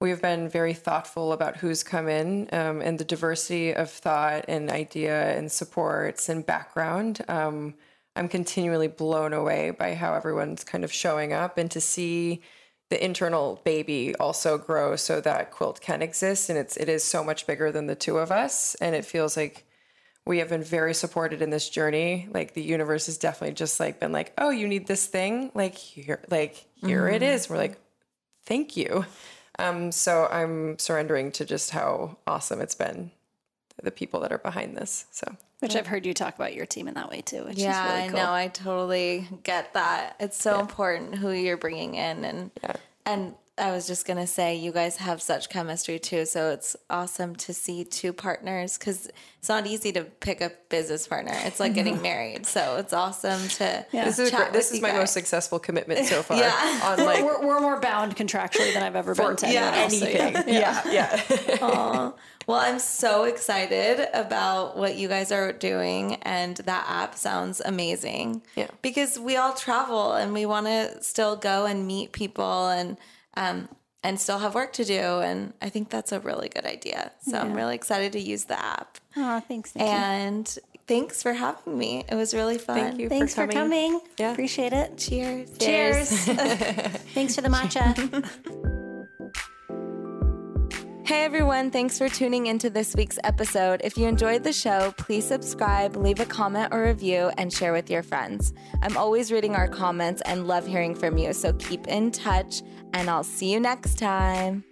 We've 0.00 0.20
been 0.20 0.48
very 0.48 0.74
thoughtful 0.74 1.32
about 1.32 1.56
who's 1.58 1.82
come 1.82 2.08
in 2.08 2.48
um, 2.52 2.80
and 2.80 2.98
the 2.98 3.04
diversity 3.04 3.74
of 3.74 3.90
thought 3.90 4.46
and 4.48 4.70
idea 4.70 5.36
and 5.36 5.50
supports 5.50 6.28
and 6.28 6.44
background. 6.44 7.20
Um, 7.28 7.74
I'm 8.16 8.28
continually 8.28 8.88
blown 8.88 9.32
away 9.32 9.70
by 9.70 9.94
how 9.94 10.14
everyone's 10.14 10.64
kind 10.64 10.84
of 10.84 10.92
showing 10.92 11.32
up 11.32 11.58
and 11.58 11.70
to 11.70 11.80
see 11.80 12.42
the 12.90 13.02
internal 13.02 13.60
baby 13.64 14.14
also 14.16 14.58
grow 14.58 14.96
so 14.96 15.20
that 15.20 15.50
quilt 15.50 15.80
can 15.80 16.02
exist 16.02 16.50
and 16.50 16.58
it's 16.58 16.76
it 16.76 16.88
is 16.88 17.02
so 17.02 17.24
much 17.24 17.46
bigger 17.46 17.72
than 17.72 17.86
the 17.86 17.94
two 17.94 18.18
of 18.18 18.30
us 18.30 18.74
and 18.76 18.94
it 18.94 19.04
feels 19.04 19.36
like 19.36 19.64
we 20.26 20.38
have 20.38 20.50
been 20.50 20.62
very 20.62 20.92
supported 20.92 21.40
in 21.40 21.48
this 21.50 21.68
journey. 21.70 22.28
Like 22.30 22.52
the 22.52 22.62
universe 22.62 23.06
has 23.06 23.16
definitely 23.16 23.54
just 23.54 23.80
like 23.80 23.98
been 24.00 24.12
like 24.12 24.32
oh 24.36 24.50
you 24.50 24.68
need 24.68 24.86
this 24.86 25.06
thing? 25.06 25.50
Like 25.54 25.76
here 25.76 26.20
like 26.30 26.66
here 26.74 27.08
it 27.08 27.22
is. 27.22 27.48
We're 27.48 27.56
like 27.56 27.78
thank 28.44 28.76
you. 28.76 29.06
Um 29.58 29.92
so 29.92 30.26
i'm 30.30 30.78
surrendering 30.78 31.32
to 31.32 31.44
just 31.44 31.70
how 31.70 32.16
awesome 32.26 32.60
it's 32.60 32.74
been 32.74 33.10
the 33.82 33.90
people 33.90 34.20
that 34.20 34.32
are 34.32 34.38
behind 34.38 34.76
this 34.76 35.06
so 35.10 35.36
which 35.60 35.76
i've 35.76 35.86
heard 35.86 36.04
you 36.06 36.12
talk 36.14 36.34
about 36.34 36.54
your 36.54 36.66
team 36.66 36.88
in 36.88 36.94
that 36.94 37.08
way 37.08 37.20
too 37.20 37.44
which 37.44 37.58
Yeah, 37.58 37.84
is 37.84 37.90
really 37.92 38.02
I 38.04 38.08
cool 38.08 38.18
know. 38.18 38.32
I 38.32 38.48
totally 38.48 39.28
get 39.42 39.74
that. 39.74 40.16
It's 40.20 40.36
so 40.40 40.60
important 40.60 41.14
who 41.16 41.30
you're 41.30 41.56
bringing 41.56 41.94
in, 41.94 42.24
and 42.24 42.50
yeah. 42.62 42.72
and 43.06 43.34
I 43.60 43.70
was 43.72 43.86
just 43.86 44.06
gonna 44.06 44.26
say, 44.26 44.56
you 44.56 44.72
guys 44.72 44.96
have 44.96 45.20
such 45.22 45.48
chemistry 45.50 45.98
too. 45.98 46.24
So 46.26 46.50
it's 46.50 46.76
awesome 46.88 47.36
to 47.36 47.52
see 47.54 47.84
two 47.84 48.12
partners 48.12 48.78
because 48.78 49.08
it's 49.38 49.48
not 49.48 49.66
easy 49.66 49.92
to 49.92 50.04
pick 50.04 50.40
a 50.40 50.52
business 50.68 51.06
partner. 51.06 51.32
It's 51.44 51.60
like 51.60 51.74
getting 51.74 52.00
married. 52.10 52.46
So 52.46 52.76
it's 52.76 52.92
awesome 52.92 53.46
to. 53.48 53.86
this 53.92 54.18
is 54.18 54.30
chat 54.30 54.40
great, 54.40 54.52
this 54.52 54.66
with 54.70 54.74
is 54.74 54.76
you 54.78 54.82
my 54.82 54.90
guys. 54.90 54.98
most 55.00 55.12
successful 55.12 55.58
commitment 55.58 56.06
so 56.06 56.22
far 56.28 56.38
Yeah. 56.38 56.80
on 56.84 57.04
like 57.04 57.22
we're, 57.24 57.46
we're 57.46 57.60
more 57.60 57.78
bound 57.80 58.16
contractually 58.16 58.72
than 58.74 58.82
I've 58.82 58.96
ever 58.96 59.14
been 59.14 59.36
to 59.36 59.46
anyone 59.46 59.74
else. 59.74 59.98
so 59.98 60.06
anything 60.06 60.54
yeah. 60.54 60.82
yeah 60.90 61.20
yeah 61.30 62.10
Well, 62.46 62.58
I'm 62.58 62.80
so 62.80 63.24
excited 63.24 64.08
about 64.12 64.76
what 64.76 64.96
you 64.96 65.06
guys 65.06 65.30
are 65.30 65.52
doing, 65.52 66.14
and 66.22 66.56
that 66.56 66.84
app 66.88 67.14
sounds 67.14 67.60
amazing. 67.64 68.42
Yeah. 68.56 68.66
Because 68.82 69.18
we 69.20 69.36
all 69.36 69.52
travel 69.52 70.14
and 70.14 70.32
we 70.32 70.46
want 70.46 70.66
to 70.66 71.00
still 71.00 71.36
go 71.36 71.66
and 71.66 71.86
meet 71.86 72.10
people 72.10 72.66
and 72.68 72.96
um 73.36 73.68
and 74.02 74.18
still 74.18 74.38
have 74.38 74.54
work 74.54 74.72
to 74.74 74.84
do, 74.84 74.98
and 75.20 75.52
I 75.60 75.68
think 75.68 75.90
that's 75.90 76.10
a 76.10 76.20
really 76.20 76.48
good 76.48 76.64
idea. 76.64 77.12
So 77.20 77.36
I'm 77.36 77.52
really 77.52 77.74
excited 77.74 78.12
to 78.12 78.20
use 78.20 78.44
the 78.44 78.58
app. 78.58 78.96
Oh, 79.14 79.40
thanks. 79.40 79.74
Nikki. 79.74 79.90
And 79.90 80.58
thanks 80.86 81.22
for 81.22 81.34
having 81.34 81.76
me. 81.76 82.04
It 82.08 82.14
was 82.14 82.32
really 82.32 82.56
fun. 82.56 82.76
Thank 82.76 82.98
you 82.98 83.10
Thanks 83.10 83.34
for 83.34 83.46
for 83.46 83.52
coming. 83.52 83.90
coming. 83.92 84.08
Yeah. 84.18 84.32
Appreciate 84.32 84.72
it. 84.72 84.96
Cheers. 84.96 85.58
Cheers. 85.58 86.08
Thanks 87.12 87.34
for 87.34 87.42
the 87.42 87.48
matcha. 87.50 88.76
Hey 91.10 91.24
everyone, 91.24 91.72
thanks 91.72 91.98
for 91.98 92.08
tuning 92.08 92.46
into 92.46 92.70
this 92.70 92.94
week's 92.94 93.18
episode. 93.24 93.80
If 93.82 93.98
you 93.98 94.06
enjoyed 94.06 94.44
the 94.44 94.52
show, 94.52 94.94
please 94.96 95.26
subscribe, 95.26 95.96
leave 95.96 96.20
a 96.20 96.24
comment 96.24 96.72
or 96.72 96.84
review, 96.84 97.32
and 97.36 97.52
share 97.52 97.72
with 97.72 97.90
your 97.90 98.04
friends. 98.04 98.54
I'm 98.80 98.96
always 98.96 99.32
reading 99.32 99.56
our 99.56 99.66
comments 99.66 100.22
and 100.24 100.46
love 100.46 100.68
hearing 100.68 100.94
from 100.94 101.18
you, 101.18 101.32
so 101.32 101.52
keep 101.54 101.88
in 101.88 102.12
touch, 102.12 102.62
and 102.92 103.10
I'll 103.10 103.24
see 103.24 103.50
you 103.52 103.58
next 103.58 103.98
time. 103.98 104.62